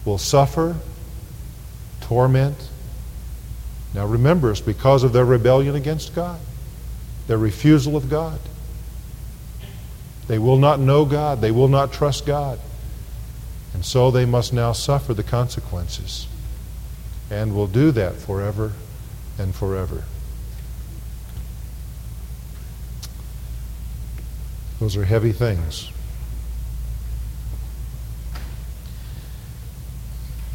will 0.06 0.18
suffer 0.18 0.76
torment. 2.02 2.70
Now 3.94 4.06
remember, 4.06 4.52
it's 4.52 4.62
because 4.62 5.04
of 5.04 5.14
their 5.14 5.26
rebellion 5.26 5.76
against 5.76 6.16
God 6.16 6.40
their 7.28 7.38
refusal 7.38 7.96
of 7.96 8.10
God. 8.10 8.40
They 10.28 10.38
will 10.38 10.58
not 10.58 10.82
know 10.82 11.06
God, 11.06 11.40
they 11.40 11.52
will 11.52 11.68
not 11.68 11.94
trust 11.94 12.26
God. 12.26 12.60
And 13.74 13.86
so 13.86 14.12
they 14.12 14.26
must 14.26 14.54
now 14.54 14.74
suffer 14.74 15.14
the 15.14 15.24
consequences 15.24 16.28
and 17.30 17.56
will 17.56 17.68
do 17.68 17.92
that 17.92 18.16
forever 18.16 18.74
and 19.38 19.56
forever. 19.56 20.04
Those 24.80 24.98
are 24.98 25.06
heavy 25.06 25.32
things. 25.32 25.90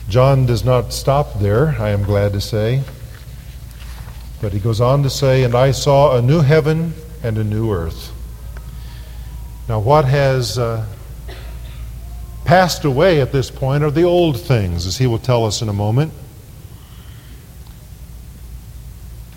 John 0.09 0.47
does 0.47 0.65
not 0.65 0.93
stop 0.93 1.41
there, 1.41 1.77
I 1.81 1.91
am 1.91 2.05
glad 2.05 2.33
to 2.35 2.41
say. 2.41 2.83
But 4.41 4.53
he 4.53 4.61
goes 4.61 4.81
on 4.81 5.03
to 5.03 5.11
say, 5.11 5.43
And 5.43 5.55
I 5.55 5.71
saw 5.71 6.17
a 6.17 6.23
new 6.23 6.41
heaven 6.41 6.95
and 7.23 7.39
a 7.39 7.45
new 7.45 7.73
earth. 7.73 8.13
Now, 9.69 9.81
what 9.81 10.05
has 10.05 10.59
uh, 10.59 10.87
passed 12.47 12.85
away 12.85 13.21
at 13.21 13.33
this 13.33 13.51
point 13.51 13.83
are 13.83 13.91
the 13.91 14.05
old 14.05 14.41
things, 14.41 14.87
as 14.87 14.97
he 14.97 15.07
will 15.07 15.19
tell 15.19 15.45
us 15.45 15.63
in 15.63 15.69
a 15.69 15.73
moment. 15.73 16.13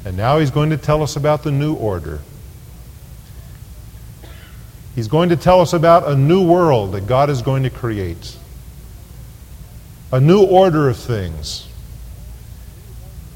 And 0.05 0.15
now 0.15 0.37
he's 0.37 0.51
going 0.51 0.69
to 0.69 0.77
tell 0.77 1.01
us 1.01 1.15
about 1.15 1.43
the 1.43 1.51
new 1.51 1.73
order. 1.73 2.19
He's 4.93 5.07
going 5.07 5.29
to 5.29 5.35
tell 5.35 5.59
us 5.59 5.73
about 5.73 6.07
a 6.07 6.15
new 6.15 6.47
world 6.47 6.91
that 6.91 7.07
God 7.07 7.31
is 7.31 7.41
going 7.41 7.63
to 7.63 7.71
create, 7.71 8.37
a 10.11 10.19
new 10.19 10.43
order 10.43 10.87
of 10.87 10.97
things. 10.97 11.67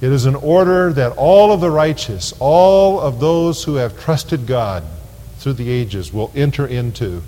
It 0.02 0.12
is 0.12 0.26
an 0.26 0.36
order 0.36 0.94
that 0.94 1.14
all 1.18 1.52
of 1.52 1.62
the 1.62 1.72
righteous, 1.72 2.34
all 2.40 3.00
of 3.00 3.20
those 3.20 3.64
who 3.64 3.76
have 3.76 4.00
trusted 4.00 4.46
God 4.46 4.84
through 5.40 5.54
the 5.54 5.70
ages, 5.70 6.14
will 6.14 6.32
enter 6.36 6.68
into. 6.68 7.24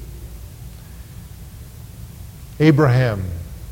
Abraham, 2.59 3.23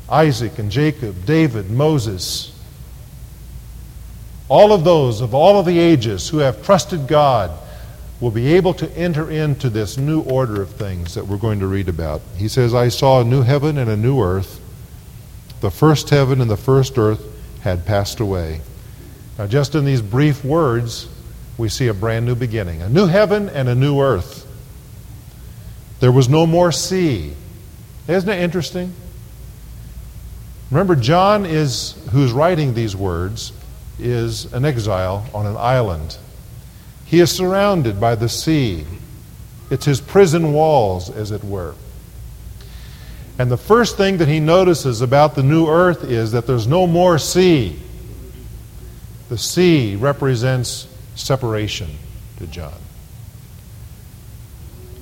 Isaac, 0.08 0.58
and 0.58 0.70
Jacob, 0.70 1.24
David, 1.24 1.70
Moses, 1.70 2.52
all 4.48 4.72
of 4.72 4.84
those 4.84 5.20
of 5.20 5.34
all 5.34 5.58
of 5.58 5.66
the 5.66 5.78
ages 5.78 6.28
who 6.28 6.38
have 6.38 6.64
trusted 6.64 7.06
God 7.06 7.50
will 8.20 8.30
be 8.30 8.54
able 8.54 8.74
to 8.74 8.90
enter 8.92 9.30
into 9.30 9.70
this 9.70 9.96
new 9.96 10.20
order 10.20 10.62
of 10.62 10.70
things 10.70 11.14
that 11.14 11.26
we're 11.26 11.38
going 11.38 11.60
to 11.60 11.66
read 11.66 11.88
about. 11.88 12.20
He 12.36 12.48
says, 12.48 12.74
I 12.74 12.88
saw 12.88 13.20
a 13.20 13.24
new 13.24 13.42
heaven 13.42 13.78
and 13.78 13.90
a 13.90 13.96
new 13.96 14.20
earth. 14.20 14.60
The 15.60 15.70
first 15.70 16.10
heaven 16.10 16.40
and 16.40 16.50
the 16.50 16.56
first 16.56 16.98
earth 16.98 17.22
had 17.62 17.86
passed 17.86 18.20
away 18.20 18.60
now, 19.38 19.46
just 19.46 19.74
in 19.74 19.84
these 19.84 20.00
brief 20.00 20.44
words, 20.44 21.08
we 21.58 21.68
see 21.68 21.88
a 21.88 21.94
brand 21.94 22.26
new 22.26 22.34
beginning 22.34 22.82
a 22.82 22.88
new 22.88 23.06
heaven 23.06 23.48
and 23.48 23.68
a 23.68 23.74
new 23.74 24.00
earth. 24.00 24.46
There 26.00 26.12
was 26.12 26.28
no 26.28 26.46
more 26.46 26.70
sea. 26.72 27.34
Isn't 28.06 28.28
it 28.28 28.40
interesting? 28.40 28.92
Remember, 30.70 30.96
John 30.96 31.46
is, 31.46 31.94
who's 32.10 32.32
writing 32.32 32.74
these 32.74 32.94
words, 32.96 33.52
is 33.98 34.52
an 34.52 34.64
exile 34.64 35.26
on 35.34 35.46
an 35.46 35.56
island. 35.56 36.18
He 37.06 37.20
is 37.20 37.30
surrounded 37.30 38.00
by 38.00 38.14
the 38.14 38.28
sea. 38.28 38.84
It's 39.70 39.84
his 39.84 40.00
prison 40.00 40.52
walls, 40.52 41.10
as 41.10 41.30
it 41.30 41.44
were. 41.44 41.74
And 43.38 43.50
the 43.50 43.56
first 43.56 43.96
thing 43.96 44.18
that 44.18 44.28
he 44.28 44.40
notices 44.40 45.00
about 45.00 45.34
the 45.34 45.42
new 45.42 45.68
earth 45.68 46.04
is 46.04 46.32
that 46.32 46.46
there's 46.46 46.66
no 46.66 46.86
more 46.86 47.18
sea. 47.18 47.80
The 49.28 49.38
sea 49.38 49.96
represents 49.96 50.86
separation 51.14 51.90
to 52.38 52.46
John. 52.46 52.74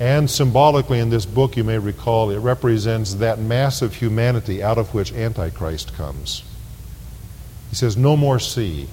And 0.03 0.29
symbolically 0.29 0.99
in 0.99 1.11
this 1.11 1.25
book, 1.25 1.57
you 1.57 1.63
may 1.63 1.79
recall, 1.79 2.31
it 2.31 2.39
represents 2.39 3.15
that 3.15 3.39
mass 3.39 3.83
of 3.83 3.95
humanity 3.95 4.61
out 4.61 4.77
of 4.77 4.93
which 4.93 5.13
Antichrist 5.13 5.95
comes. 5.95 6.43
He 7.71 7.77
says, 7.77 7.97
No 7.97 8.17
more 8.17 8.41
sea, 8.41 8.89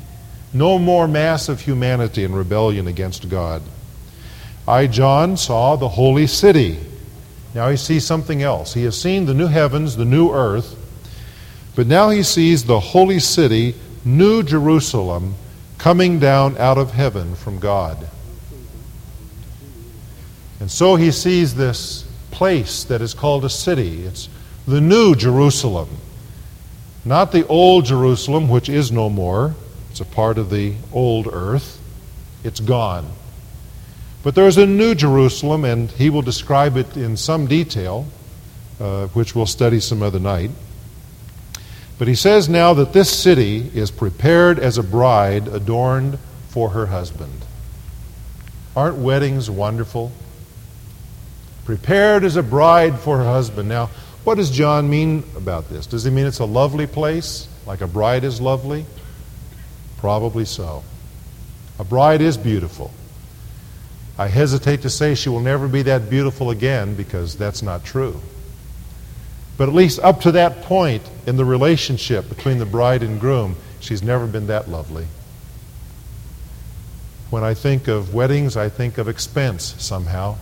no 0.54 0.78
more 0.78 1.08
mass 1.08 1.50
of 1.50 1.62
humanity 1.62 2.24
in 2.24 2.36
rebellion 2.36 2.86
against 2.86 3.28
God. 3.28 3.64
I, 4.68 4.86
John, 4.86 5.36
saw 5.36 5.76
the 5.76 5.90
holy 5.90 6.28
city. 6.28 6.78
Now 7.56 7.70
he 7.70 7.78
sees 7.78 8.06
something 8.06 8.44
else. 8.44 8.76
He 8.76 8.84
has 8.84 8.96
seen 8.96 9.26
the 9.26 9.34
new 9.34 9.48
heavens, 9.48 9.96
the 9.96 10.06
new 10.06 10.32
earth, 10.32 10.76
but 11.76 11.88
now 11.88 12.12
he 12.12 12.22
sees 12.22 12.66
the 12.66 12.80
holy 12.80 13.18
city 13.18 13.74
New 14.06 14.44
Jerusalem 14.44 15.34
coming 15.80 16.20
down 16.20 16.56
out 16.60 16.78
of 16.78 16.92
heaven 16.92 17.34
from 17.34 17.58
God. 17.58 17.98
And 20.60 20.70
so 20.70 20.96
he 20.96 21.12
sees 21.12 21.56
this 21.56 22.06
place 22.32 22.84
that 22.86 23.02
is 23.02 23.14
called 23.14 23.46
a 23.46 23.50
city. 23.50 24.04
It's 24.04 24.30
the 24.68 24.82
new 24.82 25.16
Jerusalem. 25.16 25.90
Not 27.06 27.32
the 27.32 27.48
old 27.48 27.86
Jerusalem, 27.86 28.50
which 28.50 28.70
is 28.70 28.92
no 28.92 29.10
more. 29.10 29.56
It's 29.90 30.02
a 30.02 30.06
part 30.06 30.38
of 30.38 30.50
the 30.50 30.76
old 30.92 31.28
earth. 31.32 31.80
It's 32.44 32.60
gone. 32.60 33.10
But 34.22 34.36
there's 34.36 34.58
a 34.58 34.66
new 34.66 34.96
Jerusalem, 34.96 35.64
and 35.64 35.90
he 35.92 36.10
will 36.10 36.22
describe 36.22 36.76
it 36.76 36.98
in 36.98 37.16
some 37.16 37.48
detail, 37.48 38.06
uh, 38.80 39.08
which 39.08 39.34
we'll 39.34 39.46
study 39.46 39.80
some 39.80 40.04
other 40.04 40.20
night. 40.20 40.52
But 41.98 42.08
he 42.08 42.16
says 42.16 42.48
now 42.48 42.74
that 42.76 42.94
this 42.94 43.10
city 43.10 43.72
is 43.74 43.92
prepared 43.92 44.60
as 44.60 44.78
a 44.78 44.84
bride 44.84 45.48
adorned 45.48 46.20
for 46.50 46.70
her 46.70 46.88
husband. 46.88 47.46
Aren't 48.76 48.98
weddings 48.98 49.50
wonderful? 49.50 50.12
Prepared 51.70 52.24
as 52.24 52.36
a 52.36 52.42
bride 52.42 52.98
for 52.98 53.20
her 53.20 53.26
husband. 53.26 53.70
Now, 53.70 53.92
what 54.24 54.38
does 54.38 54.50
John 54.50 54.90
mean 54.90 55.24
about 55.36 55.70
this? 55.70 55.86
Does 55.86 56.04
he 56.04 56.10
mean 56.10 56.26
it's 56.26 56.40
a 56.40 56.46
lovely 56.46 56.88
place, 56.88 57.48
like 57.68 57.82
a 57.82 57.88
bride 57.88 58.24
is 58.24 58.42
lovely? 58.42 58.88
Probably 60.00 60.46
so. 60.46 60.84
A 61.78 61.84
bride 61.84 62.22
is 62.22 62.38
beautiful. 62.38 62.90
I 64.18 64.30
hesitate 64.30 64.82
to 64.82 64.90
say 64.90 65.14
she 65.14 65.30
will 65.30 65.42
never 65.42 65.68
be 65.68 65.84
that 65.84 66.10
beautiful 66.10 66.50
again 66.50 66.96
because 66.96 67.36
that's 67.36 67.62
not 67.62 67.86
true. 67.86 68.20
But 69.56 69.70
at 69.70 69.76
least 69.76 70.00
up 70.00 70.22
to 70.22 70.32
that 70.32 70.64
point 70.64 71.04
in 71.28 71.38
the 71.38 71.46
relationship 71.46 72.30
between 72.30 72.58
the 72.58 72.66
bride 72.66 73.04
and 73.04 73.20
groom, 73.20 73.56
she's 73.80 74.02
never 74.02 74.26
been 74.26 74.48
that 74.48 74.70
lovely. 74.70 75.06
When 77.30 77.44
I 77.44 77.54
think 77.54 77.88
of 77.88 78.16
weddings, 78.16 78.58
I 78.58 78.70
think 78.70 78.98
of 78.98 79.08
expense 79.08 79.76
somehow. 79.78 80.40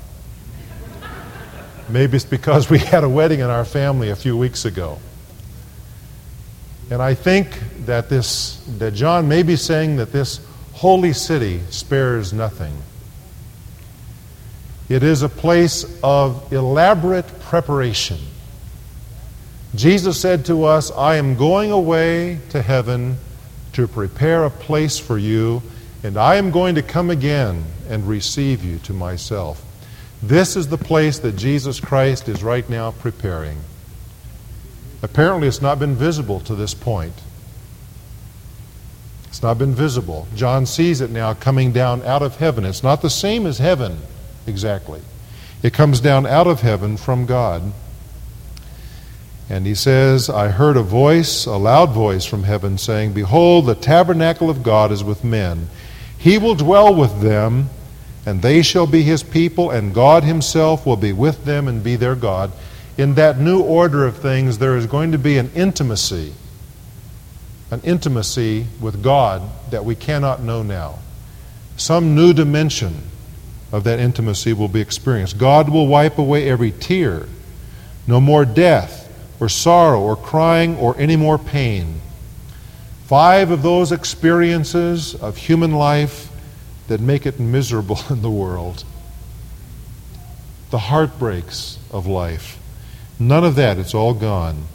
Maybe 1.89 2.17
it's 2.17 2.25
because 2.25 2.69
we 2.69 2.79
had 2.79 3.03
a 3.03 3.09
wedding 3.09 3.39
in 3.39 3.49
our 3.49 3.65
family 3.65 4.09
a 4.09 4.15
few 4.15 4.35
weeks 4.35 4.65
ago. 4.65 4.99
And 6.89 7.01
I 7.01 7.13
think 7.13 7.59
that 7.85 8.09
this 8.09 8.63
that 8.77 8.93
John 8.93 9.27
may 9.27 9.43
be 9.43 9.55
saying 9.55 9.97
that 9.97 10.11
this 10.11 10.39
holy 10.73 11.13
city 11.13 11.61
spares 11.69 12.33
nothing. 12.33 12.73
It 14.89 15.03
is 15.03 15.21
a 15.21 15.29
place 15.29 15.99
of 16.01 16.53
elaborate 16.53 17.27
preparation. 17.41 18.19
Jesus 19.75 20.19
said 20.19 20.45
to 20.45 20.63
us, 20.63 20.91
I 20.91 21.15
am 21.15 21.35
going 21.35 21.71
away 21.71 22.39
to 22.49 22.61
heaven 22.61 23.17
to 23.73 23.87
prepare 23.87 24.45
a 24.45 24.49
place 24.49 24.97
for 24.97 25.17
you, 25.17 25.61
and 26.03 26.17
I 26.17 26.35
am 26.35 26.51
going 26.51 26.75
to 26.75 26.81
come 26.81 27.09
again 27.09 27.65
and 27.89 28.07
receive 28.07 28.63
you 28.63 28.77
to 28.79 28.93
myself. 28.93 29.63
This 30.21 30.55
is 30.55 30.67
the 30.67 30.77
place 30.77 31.19
that 31.19 31.35
Jesus 31.35 31.79
Christ 31.79 32.27
is 32.27 32.43
right 32.43 32.67
now 32.69 32.91
preparing. 32.91 33.59
Apparently, 35.03 35.47
it's 35.47 35.61
not 35.61 35.77
been 35.77 35.95
visible 35.95 36.39
to 36.41 36.55
this 36.55 36.73
point. 36.73 37.13
It's 39.27 39.43
not 39.43 39.59
been 39.59 39.75
visible. 39.75 40.27
John 40.35 40.65
sees 40.65 41.01
it 41.01 41.11
now 41.11 41.33
coming 41.35 41.71
down 41.71 42.01
out 42.01 42.23
of 42.23 42.37
heaven. 42.37 42.65
It's 42.65 42.81
not 42.81 43.01
the 43.01 43.09
same 43.09 43.45
as 43.45 43.59
heaven 43.59 43.99
exactly. 44.47 45.01
It 45.61 45.73
comes 45.73 45.99
down 45.99 46.25
out 46.25 46.47
of 46.47 46.61
heaven 46.61 46.97
from 46.97 47.25
God. 47.25 47.71
And 49.49 49.65
he 49.65 49.75
says, 49.75 50.29
I 50.29 50.49
heard 50.49 50.75
a 50.75 50.83
voice, 50.83 51.45
a 51.45 51.55
loud 51.55 51.91
voice 51.91 52.25
from 52.25 52.43
heaven, 52.43 52.77
saying, 52.77 53.13
Behold, 53.13 53.65
the 53.65 53.75
tabernacle 53.75 54.49
of 54.49 54.63
God 54.63 54.91
is 54.91 55.03
with 55.03 55.23
men. 55.23 55.69
He 56.17 56.37
will 56.37 56.55
dwell 56.55 56.93
with 56.93 57.21
them 57.21 57.69
and 58.27 58.41
they 58.41 58.61
shall 58.61 58.85
be 58.85 59.03
his 59.03 59.23
people, 59.23 59.71
and 59.71 59.93
God 59.93 60.25
himself 60.25 60.85
will 60.85 60.97
be 60.97 61.13
with 61.13 61.45
them 61.45 61.69
and 61.69 61.81
be 61.81 61.95
their 61.95 62.13
God. 62.13 62.51
In 62.97 63.13
that 63.13 63.39
new 63.39 63.61
order 63.61 64.05
of 64.05 64.17
things, 64.17 64.57
there 64.57 64.75
is 64.75 64.85
going 64.85 65.13
to 65.13 65.17
be 65.17 65.37
an 65.37 65.49
intimacy, 65.55 66.33
an 67.71 67.79
intimacy 67.85 68.67
with 68.81 69.01
God 69.01 69.43
that 69.71 69.85
we 69.85 69.95
cannot 69.95 70.43
know 70.43 70.61
now. 70.61 70.99
Some 71.77 72.15
new 72.15 72.33
dimension 72.33 73.01
of 73.71 73.85
that 73.85 73.97
intimacy 73.97 74.51
will 74.51 74.67
be 74.67 74.81
experienced. 74.81 75.37
God 75.37 75.69
will 75.69 75.87
wipe 75.87 76.17
away 76.17 76.49
every 76.49 76.71
tear. 76.71 77.27
No 78.07 78.19
more 78.19 78.43
death, 78.43 79.09
or 79.39 79.47
sorrow, 79.47 80.01
or 80.01 80.17
crying, 80.17 80.75
or 80.79 80.99
any 80.99 81.15
more 81.15 81.37
pain. 81.37 82.01
Five 83.05 83.51
of 83.51 83.61
those 83.61 83.93
experiences 83.93 85.15
of 85.15 85.37
human 85.37 85.71
life 85.71 86.26
that 86.87 87.01
make 87.01 87.25
it 87.25 87.39
miserable 87.39 87.99
in 88.09 88.21
the 88.21 88.31
world. 88.31 88.83
The 90.69 90.79
heartbreaks 90.79 91.79
of 91.91 92.07
life. 92.07 92.59
None 93.19 93.43
of 93.43 93.55
that, 93.55 93.77
it's 93.77 93.93
all 93.93 94.13
gone. 94.13 94.65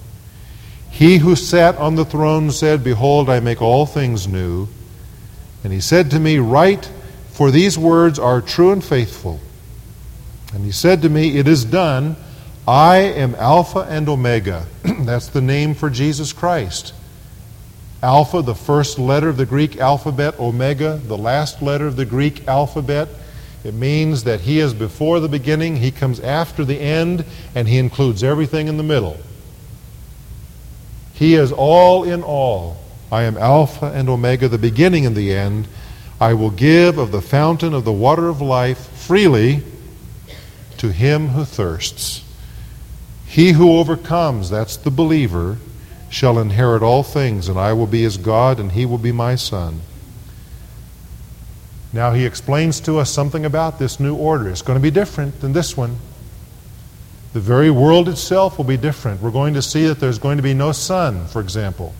He 0.91 1.19
who 1.19 1.37
sat 1.37 1.77
on 1.77 1.95
the 1.95 2.05
throne 2.05 2.51
said, 2.51 2.85
Behold, 2.85 3.31
I 3.31 3.41
make 3.41 3.63
all 3.63 3.87
things 3.87 4.29
new. 4.29 4.69
And 5.65 5.73
he 5.73 5.81
said 5.81 6.11
to 6.11 6.21
me, 6.21 6.39
Write, 6.39 6.91
for 7.31 7.51
these 7.51 7.79
words 7.79 8.19
are 8.19 8.41
true 8.43 8.73
and 8.73 8.85
faithful. 8.85 9.41
And 10.53 10.65
he 10.65 10.73
said 10.73 11.03
to 11.03 11.09
me, 11.09 11.39
It 11.39 11.49
is 11.49 11.65
done. 11.65 12.17
I 12.67 12.99
am 12.99 13.35
Alpha 13.37 13.81
and 13.81 14.09
Omega. 14.09 14.67
That's 14.83 15.29
the 15.29 15.41
name 15.41 15.75
for 15.75 15.89
Jesus 15.89 16.33
Christ. 16.33 16.95
Alpha, 18.03 18.43
the 18.43 18.55
first 18.55 18.99
letter 18.99 19.29
of 19.29 19.37
the 19.37 19.47
Greek 19.47 19.79
alphabet, 19.79 20.39
Omega, 20.41 21.01
the 21.05 21.17
last 21.17 21.63
letter 21.63 21.87
of 21.87 21.97
the 21.97 22.05
Greek 22.05 22.49
alphabet. 22.49 23.09
It 23.63 23.75
means 23.75 24.25
that 24.25 24.41
He 24.41 24.59
is 24.59 24.75
before 24.75 25.21
the 25.21 25.29
beginning, 25.29 25.77
He 25.77 25.93
comes 25.93 26.19
after 26.19 26.65
the 26.65 26.81
end, 26.81 27.25
and 27.55 27.69
He 27.69 27.79
includes 27.79 28.25
everything 28.25 28.67
in 28.67 28.77
the 28.77 28.83
middle. 28.83 29.19
He 31.13 31.35
is 31.35 31.53
all 31.53 32.03
in 32.03 32.25
all. 32.25 32.79
I 33.13 33.23
am 33.23 33.37
Alpha 33.37 33.93
and 33.95 34.09
Omega, 34.09 34.49
the 34.49 34.59
beginning 34.59 35.07
and 35.07 35.15
the 35.15 35.33
end. 35.33 35.69
I 36.21 36.35
will 36.35 36.51
give 36.51 36.99
of 36.99 37.13
the 37.13 37.23
fountain 37.23 37.75
of 37.75 37.85
the 37.85 37.93
water 37.93 38.29
of 38.29 38.41
life 38.41 38.89
freely 38.97 39.63
to 40.79 40.91
him 40.91 41.29
who 41.29 41.45
thirsts. 41.45 42.25
He 43.27 43.53
who 43.53 43.79
overcomes, 43.79 44.51
that's 44.51 44.77
the 44.77 44.91
believer, 44.91 45.59
shall 46.13 46.39
inherit 46.39 46.83
all 46.83 47.03
things, 47.03 47.49
and 47.49 47.59
I 47.59 47.73
will 47.73 47.87
be 47.87 48.03
his 48.03 48.19
God, 48.19 48.61
and 48.61 48.71
he 48.71 48.85
will 48.85 48.99
be 48.99 49.13
my 49.13 49.35
son. 49.35 49.81
Now 51.91 52.13
he 52.13 52.27
explains 52.27 52.81
to 52.81 52.99
us 52.99 53.11
something 53.11 53.47
about 53.47 53.79
this 53.79 53.99
new 53.99 54.15
order. 54.15 54.51
It's 54.51 54.61
going 54.61 54.79
to 54.79 54.83
be 54.83 54.91
different 54.91 55.41
than 55.41 55.55
this 55.55 55.75
one. 55.75 55.97
The 57.33 57.41
very 57.41 57.71
world 57.71 58.11
itself 58.11 58.59
will 58.59 58.67
be 58.67 58.77
different. 58.77 59.23
We're 59.23 59.31
going 59.31 59.55
to 59.55 59.63
see 59.63 59.87
that 59.87 60.01
there's 60.01 60.19
going 60.19 60.37
to 60.37 60.43
be 60.43 60.53
no 60.53 60.73
sun, 60.73 61.27
for 61.29 61.41
example. 61.41 61.95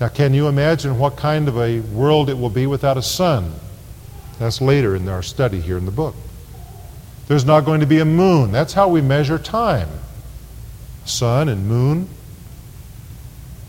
Now, 0.00 0.08
can 0.08 0.32
you 0.32 0.46
imagine 0.46 0.96
what 0.96 1.16
kind 1.16 1.48
of 1.48 1.58
a 1.58 1.80
world 1.80 2.30
it 2.30 2.38
will 2.38 2.50
be 2.50 2.68
without 2.68 2.96
a 2.96 3.02
sun? 3.02 3.52
That's 4.38 4.60
later 4.60 4.94
in 4.94 5.08
our 5.08 5.22
study 5.22 5.60
here 5.60 5.76
in 5.76 5.86
the 5.86 5.92
book. 5.92 6.14
There's 7.26 7.44
not 7.44 7.64
going 7.64 7.80
to 7.80 7.86
be 7.86 7.98
a 7.98 8.04
moon. 8.04 8.52
That's 8.52 8.74
how 8.74 8.88
we 8.88 9.00
measure 9.00 9.38
time 9.38 9.88
sun 11.04 11.48
and 11.48 11.66
moon. 11.66 12.08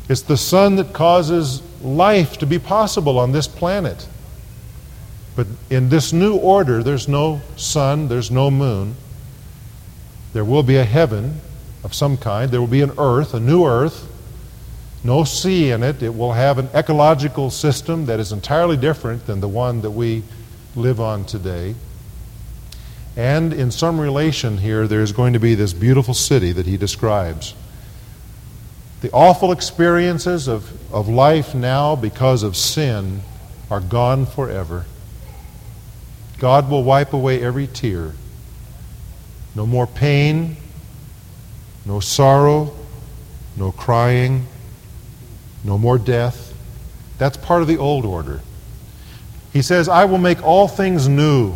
It's 0.08 0.22
the 0.22 0.38
sun 0.38 0.76
that 0.76 0.94
causes 0.94 1.62
life 1.82 2.38
to 2.38 2.46
be 2.46 2.60
possible 2.60 3.18
on 3.18 3.32
this 3.32 3.48
planet. 3.48 4.08
But 5.36 5.48
in 5.70 5.90
this 5.90 6.14
new 6.14 6.38
order, 6.38 6.84
there's 6.84 7.08
no 7.08 7.42
sun, 7.58 8.08
there's 8.08 8.32
no 8.32 8.50
moon. 8.50 8.96
There 10.34 10.46
will 10.46 10.64
be 10.64 10.78
a 10.78 10.84
heaven 10.84 11.42
of 11.84 11.94
some 11.94 12.18
kind. 12.18 12.52
There 12.52 12.60
will 12.60 12.68
be 12.68 12.82
an 12.82 12.94
earth, 12.98 13.34
a 13.34 13.40
new 13.40 13.66
earth, 13.66 14.08
no 15.04 15.24
sea 15.24 15.72
in 15.72 15.84
it. 15.84 16.02
It 16.02 16.16
will 16.16 16.34
have 16.34 16.58
an 16.58 16.70
ecological 16.74 17.50
system 17.52 18.06
that 18.08 18.20
is 18.20 18.32
entirely 18.32 18.78
different 18.78 19.26
than 19.28 19.40
the 19.40 19.48
one 19.48 19.82
that 19.82 19.92
we 19.92 20.24
live 20.76 21.00
on 21.00 21.26
today. 21.26 21.76
And 23.16 23.54
in 23.54 23.72
some 23.72 24.00
relation 24.00 24.58
here, 24.58 24.88
there's 24.88 25.12
going 25.12 25.34
to 25.34 25.40
be 25.40 25.56
this 25.56 25.74
beautiful 25.74 26.14
city 26.14 26.52
that 26.52 26.66
he 26.66 26.78
describes. 26.78 27.54
The 29.02 29.12
awful 29.12 29.52
experiences 29.52 30.48
of, 30.48 30.94
of 30.94 31.08
life 31.08 31.56
now 31.56 31.96
because 31.96 32.44
of 32.44 32.58
sin 32.58 33.22
are 33.72 33.80
gone 33.80 34.26
forever. 34.26 34.86
God 36.40 36.70
will 36.70 36.84
wipe 36.84 37.14
away 37.14 37.42
every 37.42 37.68
tear. 37.68 38.14
No 39.54 39.66
more 39.66 39.88
pain, 39.88 40.58
no 41.86 42.02
sorrow, 42.02 42.76
no 43.56 43.72
crying, 43.72 44.46
no 45.64 45.78
more 45.78 45.98
death. 45.98 46.54
That's 47.18 47.38
part 47.38 47.62
of 47.62 47.70
the 47.70 47.78
old 47.78 48.06
order. 48.06 48.42
He 49.54 49.62
says, 49.62 49.88
I 49.88 50.04
will 50.04 50.18
make 50.18 50.44
all 50.44 50.68
things 50.68 51.08
new 51.08 51.54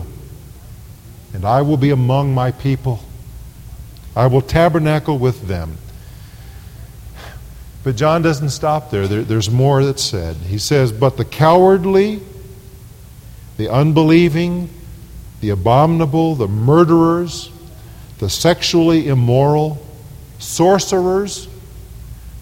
and 1.33 1.45
I 1.45 1.61
will 1.61 1.77
be 1.77 1.91
among 1.91 2.33
my 2.33 2.51
people. 2.51 2.99
I 4.15 4.27
will 4.27 4.41
tabernacle 4.41 5.17
with 5.17 5.47
them. 5.47 5.77
But 7.83 7.95
John 7.95 8.21
doesn't 8.21 8.49
stop 8.49 8.91
there. 8.91 9.07
there. 9.07 9.23
There's 9.23 9.49
more 9.49 9.83
that's 9.83 10.03
said. 10.03 10.35
He 10.35 10.57
says, 10.57 10.91
But 10.91 11.17
the 11.17 11.25
cowardly, 11.25 12.21
the 13.57 13.71
unbelieving, 13.71 14.69
the 15.41 15.51
abominable, 15.51 16.35
the 16.35 16.47
murderers, 16.47 17.51
the 18.17 18.29
sexually 18.29 19.07
immoral, 19.07 19.83
sorcerers. 20.39 21.47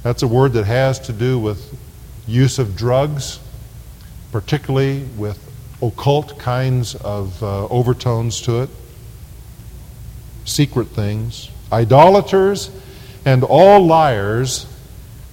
That's 0.04 0.24
a 0.24 0.28
word 0.28 0.54
that 0.54 0.66
has 0.66 1.00
to 1.02 1.14
do 1.14 1.38
with 1.38 1.78
use 2.28 2.58
of 2.60 2.76
drugs, 2.76 3.40
particularly 4.32 5.04
with 5.18 5.47
occult 5.82 6.40
kinds 6.40 6.96
of 6.96 7.42
uh, 7.44 7.68
overtones 7.68 8.42
to 8.42 8.64
it, 8.64 8.70
secret 10.46 10.88
things. 10.88 11.52
Idolaters 11.72 12.72
and 13.26 13.44
all 13.44 13.86
liars 13.86 14.66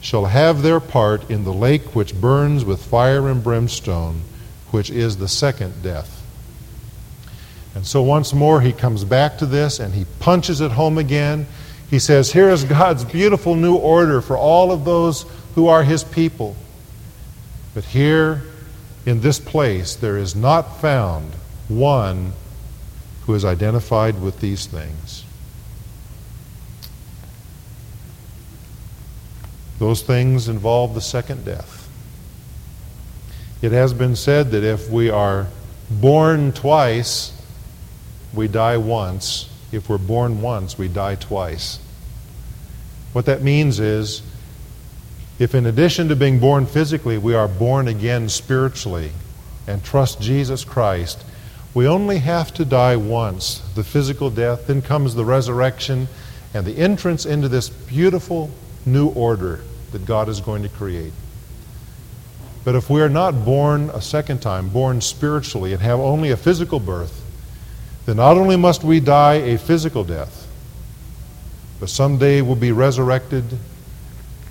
shall 0.01 0.27
have 0.27 0.63
their 0.63 0.81
part 0.81 1.31
in 1.31 1.45
the 1.45 1.53
lake 1.53 1.95
which 1.95 2.15
burns 2.21 2.65
with 2.65 2.85
fire 2.85 3.29
and 3.29 3.43
brimstone, 3.43 4.21
which 4.71 4.91
is 4.91 5.17
the 5.17 5.29
second 5.29 5.83
death. 5.83 6.23
And 7.75 7.87
so 7.87 8.03
once 8.03 8.33
more 8.33 8.61
he 8.61 8.73
comes 8.73 9.05
back 9.05 9.39
to 9.39 9.47
this 9.47 9.81
and 9.81 9.95
he 9.95 10.05
punches 10.21 10.61
it 10.61 10.73
home 10.73 10.99
again. 10.99 11.47
He 11.91 11.99
says, 11.99 12.33
Here 12.33 12.51
is 12.51 12.65
God's 12.65 13.05
beautiful 13.05 13.55
new 13.55 13.77
order 13.77 14.21
for 14.21 14.37
all 14.37 14.71
of 14.71 14.85
those 14.85 15.25
who 15.55 15.69
are 15.69 15.83
his 15.83 16.05
people. 16.05 16.55
But 17.75 17.85
here 17.85 18.43
in 19.07 19.21
this 19.21 19.39
place 19.39 19.95
there 19.95 20.17
is 20.17 20.35
not 20.35 20.81
found 20.81 21.35
one 21.69 22.33
who 23.23 23.35
is 23.35 23.45
identified 23.45 24.21
with 24.21 24.41
these 24.41 24.67
things. 24.67 25.25
Those 29.79 30.03
things 30.03 30.49
involve 30.49 30.95
the 30.95 31.01
second 31.01 31.45
death. 31.45 31.89
It 33.61 33.73
has 33.73 33.93
been 33.95 34.15
said 34.15 34.51
that 34.51 34.63
if 34.63 34.91
we 34.91 35.11
are 35.11 35.49
born 35.91 36.53
twice, 36.53 37.33
we 38.33 38.47
die 38.47 38.77
once. 38.77 39.49
If 39.73 39.89
we're 39.89 39.99
born 39.99 40.43
once, 40.43 40.79
we 40.79 40.89
die 40.89 41.17
twice. 41.17 41.81
What 43.13 43.27
that 43.27 43.43
means 43.43 43.81
is 43.81 44.23
if, 45.39 45.55
in 45.55 45.67
addition 45.67 46.09
to 46.09 46.17
being 46.17 46.39
born 46.39 46.67
physically, 46.67 47.19
we 47.19 47.35
are 47.35 47.49
born 47.49 47.89
again 47.89 48.29
spiritually 48.29 49.11
and 49.67 49.83
trust 49.83 50.21
Jesus 50.21 50.65
Christ, 50.65 51.25
we 51.73 51.89
only 51.89 52.19
have 52.19 52.55
to 52.55 52.65
die 52.65 52.97
once 52.97 53.59
the 53.75 53.83
physical 53.83 54.31
death, 54.31 54.69
then 54.69 54.81
comes 54.81 55.15
the 55.15 55.25
resurrection 55.25 56.07
and 56.53 56.65
the 56.65 56.77
entrance 56.79 57.27
into 57.27 57.49
this 57.49 57.69
beautiful 57.69 58.51
new 58.87 59.09
order 59.09 59.61
that 59.91 60.07
God 60.07 60.29
is 60.29 60.41
going 60.41 60.63
to 60.63 60.69
create. 60.69 61.13
But 62.65 62.77
if 62.77 62.89
we 62.89 63.03
are 63.03 63.09
not 63.09 63.45
born 63.45 63.91
a 63.91 64.01
second 64.01 64.41
time, 64.41 64.69
born 64.69 65.01
spiritually, 65.01 65.73
and 65.73 65.83
have 65.83 65.99
only 65.99 66.31
a 66.31 66.37
physical 66.37 66.79
birth, 66.79 67.23
then 68.07 68.17
not 68.17 68.37
only 68.37 68.57
must 68.57 68.85
we 68.85 69.01
die 69.01 69.35
a 69.35 69.59
physical 69.59 70.05
death, 70.05 70.47
but 71.81 71.89
someday 71.89 72.41
we'll 72.41 72.55
be 72.55 72.73
resurrected 72.73 73.45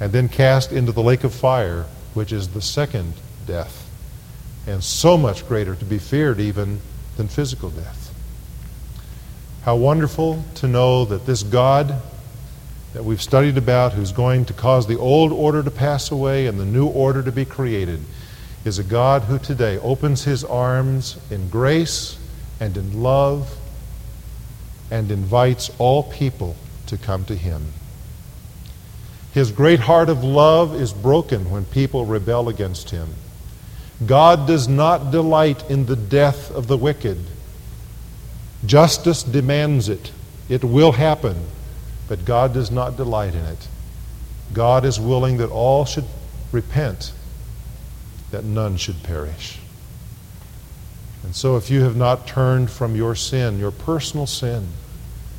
and 0.03 0.11
then 0.11 0.27
cast 0.27 0.73
into 0.73 0.91
the 0.91 1.01
lake 1.01 1.23
of 1.23 1.33
fire, 1.33 1.85
which 2.13 2.33
is 2.33 2.49
the 2.49 2.61
second 2.61 3.13
death, 3.47 3.89
and 4.67 4.83
so 4.83 5.17
much 5.17 5.47
greater 5.47 5.75
to 5.75 5.85
be 5.85 5.97
feared 5.97 6.41
even 6.41 6.81
than 7.15 7.29
physical 7.29 7.69
death. 7.69 8.13
How 9.63 9.77
wonderful 9.77 10.43
to 10.55 10.67
know 10.67 11.05
that 11.05 11.25
this 11.25 11.41
God 11.41 12.01
that 12.91 13.05
we've 13.05 13.21
studied 13.21 13.57
about, 13.57 13.93
who's 13.93 14.11
going 14.11 14.43
to 14.43 14.53
cause 14.53 14.87
the 14.87 14.99
old 14.99 15.31
order 15.31 15.63
to 15.63 15.71
pass 15.71 16.11
away 16.11 16.47
and 16.47 16.59
the 16.59 16.65
new 16.65 16.87
order 16.87 17.23
to 17.23 17.31
be 17.31 17.45
created, 17.45 18.01
is 18.65 18.79
a 18.79 18.83
God 18.83 19.21
who 19.21 19.39
today 19.39 19.77
opens 19.77 20.25
his 20.25 20.43
arms 20.43 21.17
in 21.31 21.47
grace 21.47 22.19
and 22.59 22.75
in 22.75 23.01
love 23.01 23.57
and 24.91 25.09
invites 25.09 25.71
all 25.77 26.03
people 26.03 26.57
to 26.87 26.97
come 26.97 27.23
to 27.23 27.37
him. 27.37 27.71
His 29.33 29.51
great 29.51 29.79
heart 29.79 30.09
of 30.09 30.23
love 30.23 30.75
is 30.75 30.93
broken 30.93 31.49
when 31.49 31.65
people 31.65 32.05
rebel 32.05 32.49
against 32.49 32.91
him. 32.91 33.09
God 34.05 34.47
does 34.47 34.67
not 34.67 35.11
delight 35.11 35.69
in 35.69 35.87
the 35.87 35.95
death 35.95 36.51
of 36.51 36.67
the 36.67 36.77
wicked. 36.77 37.17
Justice 38.65 39.23
demands 39.23 39.89
it. 39.89 40.11
It 40.49 40.63
will 40.63 40.91
happen, 40.91 41.35
but 42.07 42.25
God 42.25 42.53
does 42.53 42.69
not 42.69 42.95
delight 42.95 43.33
in 43.33 43.45
it. 43.45 43.67
God 44.53 44.85
is 44.85 44.99
willing 44.99 45.37
that 45.37 45.49
all 45.49 45.85
should 45.85 46.05
repent, 46.51 47.11
that 48.29 48.43
none 48.43 48.77
should 48.77 49.01
perish. 49.01 49.57
And 51.23 51.35
so, 51.35 51.55
if 51.55 51.71
you 51.71 51.81
have 51.81 51.95
not 51.95 52.27
turned 52.27 52.69
from 52.69 52.95
your 52.95 53.15
sin, 53.15 53.57
your 53.57 53.71
personal 53.71 54.27
sin, 54.27 54.67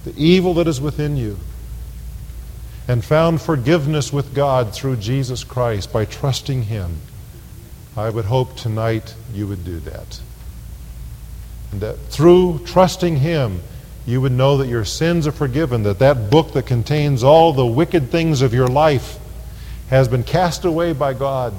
the 0.05 0.15
evil 0.17 0.55
that 0.55 0.67
is 0.67 0.81
within 0.81 1.17
you, 1.17 1.39
and 2.87 3.05
found 3.05 3.41
forgiveness 3.41 4.13
with 4.13 4.35
God 4.35 4.75
through 4.75 4.97
Jesus 4.97 5.45
Christ 5.45 5.93
by 5.93 6.05
trusting 6.05 6.65
Him, 6.65 6.99
I 7.97 8.11
would 8.11 8.27
hope 8.27 8.57
tonight 8.57 9.15
you 9.33 9.47
would 9.47 9.65
do 9.65 9.81
that. 9.81 10.21
And 11.73 11.81
that 11.81 11.99
through 12.09 12.61
trusting 12.67 13.17
Him, 13.17 13.63
you 14.07 14.21
would 14.21 14.33
know 14.33 14.59
that 14.59 14.69
your 14.69 14.85
sins 14.85 15.27
are 15.27 15.33
forgiven, 15.33 15.83
that 15.85 16.01
that 16.01 16.31
book 16.31 16.53
that 16.53 16.67
contains 16.67 17.25
all 17.25 17.53
the 17.53 17.67
wicked 17.67 18.11
things 18.11 18.43
of 18.43 18.53
your 18.53 18.69
life 18.69 19.19
has 19.89 20.09
been 20.09 20.23
cast 20.23 20.65
away 20.65 20.93
by 20.93 21.15
God, 21.15 21.55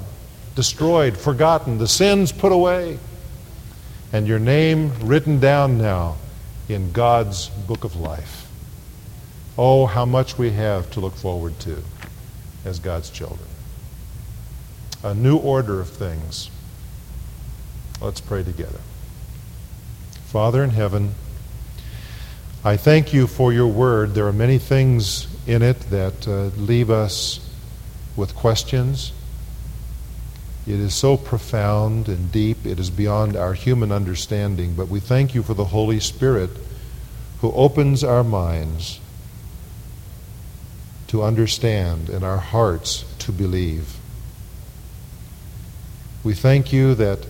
destroyed, 0.55 1.17
forgotten, 1.17 1.77
the 1.77 1.87
sins 1.87 2.31
put 2.31 2.51
away, 2.51 2.99
and 4.13 4.27
your 4.27 4.39
name 4.39 4.91
written 5.01 5.39
down 5.39 5.77
now 5.77 6.17
in 6.69 6.91
God's 6.91 7.49
book 7.49 7.83
of 7.83 7.95
life. 7.95 8.47
Oh, 9.57 9.85
how 9.85 10.05
much 10.05 10.37
we 10.37 10.51
have 10.51 10.91
to 10.91 10.99
look 10.99 11.15
forward 11.15 11.59
to 11.61 11.81
as 12.65 12.79
God's 12.79 13.09
children. 13.09 13.47
A 15.03 15.13
new 15.13 15.37
order 15.37 15.79
of 15.79 15.89
things. 15.89 16.49
Let's 18.01 18.19
pray 18.19 18.43
together. 18.43 18.79
Father 20.25 20.63
in 20.63 20.71
heaven, 20.71 21.13
I 22.65 22.75
thank 22.75 23.13
you 23.13 23.27
for 23.27 23.53
your 23.53 23.67
word. 23.67 24.13
There 24.13 24.27
are 24.27 24.33
many 24.33 24.57
things 24.57 25.27
in 25.47 25.61
it 25.61 25.79
that 25.91 26.27
uh, 26.27 26.45
leave 26.59 26.89
us 26.89 27.39
with 28.17 28.35
questions. 28.35 29.13
It 30.67 30.79
is 30.79 30.95
so 30.95 31.15
profound 31.15 32.09
and 32.09 32.31
deep, 32.31 32.65
it 32.65 32.79
is 32.79 32.89
beyond 32.89 33.37
our 33.37 33.53
human 33.53 33.91
understanding. 33.91 34.73
But 34.73 34.87
we 34.87 34.99
thank 34.99 35.35
you 35.35 35.43
for 35.43 35.53
the 35.53 35.65
Holy 35.65 35.99
Spirit 35.99 36.49
who 37.39 37.51
opens 37.51 38.03
our 38.03 38.23
minds 38.23 38.99
to 41.15 41.23
understand 41.23 42.09
and 42.09 42.25
our 42.25 42.37
hearts 42.37 43.05
to 43.19 43.31
believe. 43.31 43.95
We 46.25 46.33
thank 46.33 46.73
you 46.73 46.93
that 46.95 47.25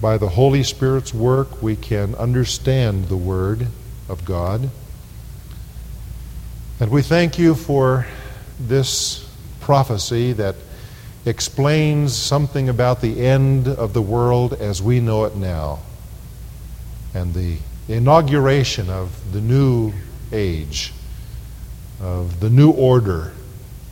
by 0.00 0.16
the 0.16 0.28
Holy 0.28 0.62
Spirit's 0.62 1.12
work 1.12 1.60
we 1.60 1.74
can 1.74 2.14
understand 2.14 3.08
the 3.08 3.16
Word 3.16 3.66
of 4.08 4.24
God. 4.24 4.70
And 6.78 6.88
we 6.88 7.02
thank 7.02 7.36
you 7.36 7.56
for 7.56 8.06
this 8.60 9.28
prophecy 9.58 10.32
that 10.34 10.54
explains 11.24 12.14
something 12.14 12.68
about 12.68 13.00
the 13.00 13.26
end 13.26 13.66
of 13.66 13.92
the 13.92 14.02
world 14.02 14.52
as 14.52 14.80
we 14.80 15.00
know 15.00 15.24
it 15.24 15.34
now 15.34 15.80
and 17.12 17.34
the 17.34 17.56
inauguration 17.88 18.88
of 18.88 19.32
the 19.32 19.40
new 19.40 19.92
age 20.30 20.92
of 22.00 22.40
the 22.40 22.50
new 22.50 22.70
order, 22.70 23.32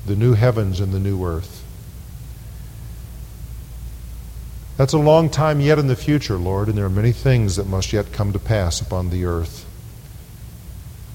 the 0.07 0.17
new 0.17 0.35
heavens 0.35 0.81
and 0.81 0.93
the 0.93 0.99
new 0.99 1.25
earth. 1.25 1.65
That's 4.77 4.93
a 4.93 4.99
long 4.99 5.31
time 5.31 5.61
yet 5.61 5.79
in 5.79 5.87
the 5.87 5.97
future, 5.97 6.37
Lord, 6.37 6.69
and 6.69 6.77
there 6.77 6.85
are 6.85 6.91
many 6.91 7.13
things 7.13 7.57
that 7.57 7.67
must 7.67 7.93
yet 7.93 8.13
come 8.13 8.33
to 8.33 8.39
pass 8.39 8.81
upon 8.81 9.11
the 9.11 9.25
earth. 9.25 9.65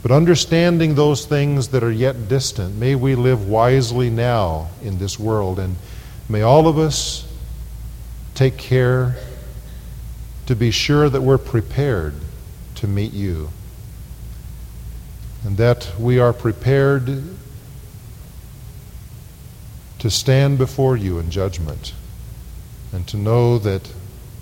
But 0.01 0.11
understanding 0.11 0.95
those 0.95 1.25
things 1.25 1.67
that 1.69 1.83
are 1.83 1.91
yet 1.91 2.29
distant, 2.29 2.77
may 2.77 2.95
we 2.95 3.15
live 3.15 3.49
wisely 3.49 4.09
now 4.09 4.69
in 4.81 4.97
this 4.97 5.19
world, 5.19 5.59
and 5.59 5.75
may 6.29 6.41
all 6.41 6.69
of 6.69 6.77
us 6.77 7.29
take 8.33 8.57
care 8.57 9.17
to 10.45 10.55
be 10.55 10.71
sure 10.71 11.09
that 11.09 11.21
we're 11.21 11.37
prepared 11.37 12.13
to 12.75 12.87
meet 12.87 13.11
you 13.11 13.49
and 15.43 15.57
that 15.57 15.91
we 15.99 16.19
are 16.19 16.33
prepared 16.33 17.23
to 19.99 20.09
stand 20.09 20.57
before 20.57 20.95
you 20.95 21.19
in 21.19 21.29
judgment 21.29 21.93
and 22.91 23.07
to 23.07 23.17
know 23.17 23.57
that 23.59 23.87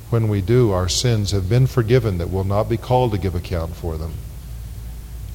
when 0.09 0.29
we 0.29 0.41
do, 0.41 0.71
our 0.71 0.87
sins 0.87 1.31
have 1.31 1.49
been 1.49 1.67
forgiven, 1.67 2.17
that 2.17 2.29
we'll 2.29 2.43
not 2.43 2.69
be 2.69 2.77
called 2.77 3.11
to 3.11 3.17
give 3.17 3.35
account 3.35 3.75
for 3.75 3.97
them, 3.97 4.13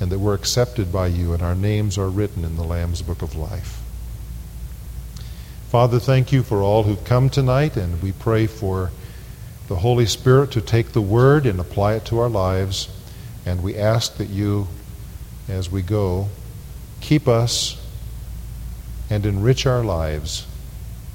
and 0.00 0.10
that 0.10 0.18
we're 0.18 0.34
accepted 0.34 0.90
by 0.90 1.06
you 1.06 1.34
and 1.34 1.42
our 1.42 1.54
names 1.54 1.98
are 1.98 2.08
written 2.08 2.44
in 2.44 2.56
the 2.56 2.64
Lamb's 2.64 3.02
Book 3.02 3.20
of 3.20 3.36
Life. 3.36 3.82
Father, 5.68 5.98
thank 5.98 6.32
you 6.32 6.42
for 6.42 6.62
all 6.62 6.82
who've 6.82 7.04
come 7.04 7.28
tonight, 7.30 7.76
and 7.76 8.02
we 8.02 8.12
pray 8.12 8.46
for 8.46 8.90
the 9.68 9.76
Holy 9.76 10.06
Spirit 10.06 10.50
to 10.52 10.60
take 10.60 10.92
the 10.92 11.00
Word 11.00 11.46
and 11.46 11.58
apply 11.58 11.94
it 11.94 12.04
to 12.06 12.18
our 12.18 12.28
lives. 12.28 12.88
And 13.46 13.62
we 13.62 13.76
ask 13.76 14.16
that 14.18 14.28
you, 14.28 14.68
as 15.48 15.70
we 15.70 15.82
go, 15.82 16.28
keep 17.00 17.28
us 17.28 17.78
and 19.10 19.26
enrich 19.26 19.66
our 19.66 19.84
lives 19.84 20.46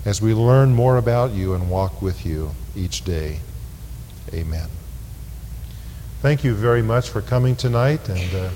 as 0.05 0.21
we 0.21 0.33
learn 0.33 0.73
more 0.73 0.97
about 0.97 1.31
you 1.31 1.53
and 1.53 1.69
walk 1.69 2.01
with 2.01 2.25
you 2.25 2.51
each 2.75 3.03
day. 3.03 3.39
Amen. 4.33 4.69
Thank 6.21 6.43
you 6.43 6.53
very 6.53 6.81
much 6.81 7.09
for 7.09 7.21
coming 7.21 7.55
tonight, 7.55 8.09
and 8.09 8.35
uh, 8.35 8.49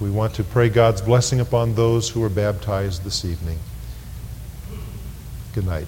we 0.00 0.10
want 0.10 0.34
to 0.34 0.44
pray 0.44 0.68
God's 0.68 1.02
blessing 1.02 1.40
upon 1.40 1.74
those 1.74 2.08
who 2.08 2.20
were 2.20 2.28
baptized 2.28 3.04
this 3.04 3.24
evening. 3.24 3.58
Good 5.54 5.66
night. 5.66 5.86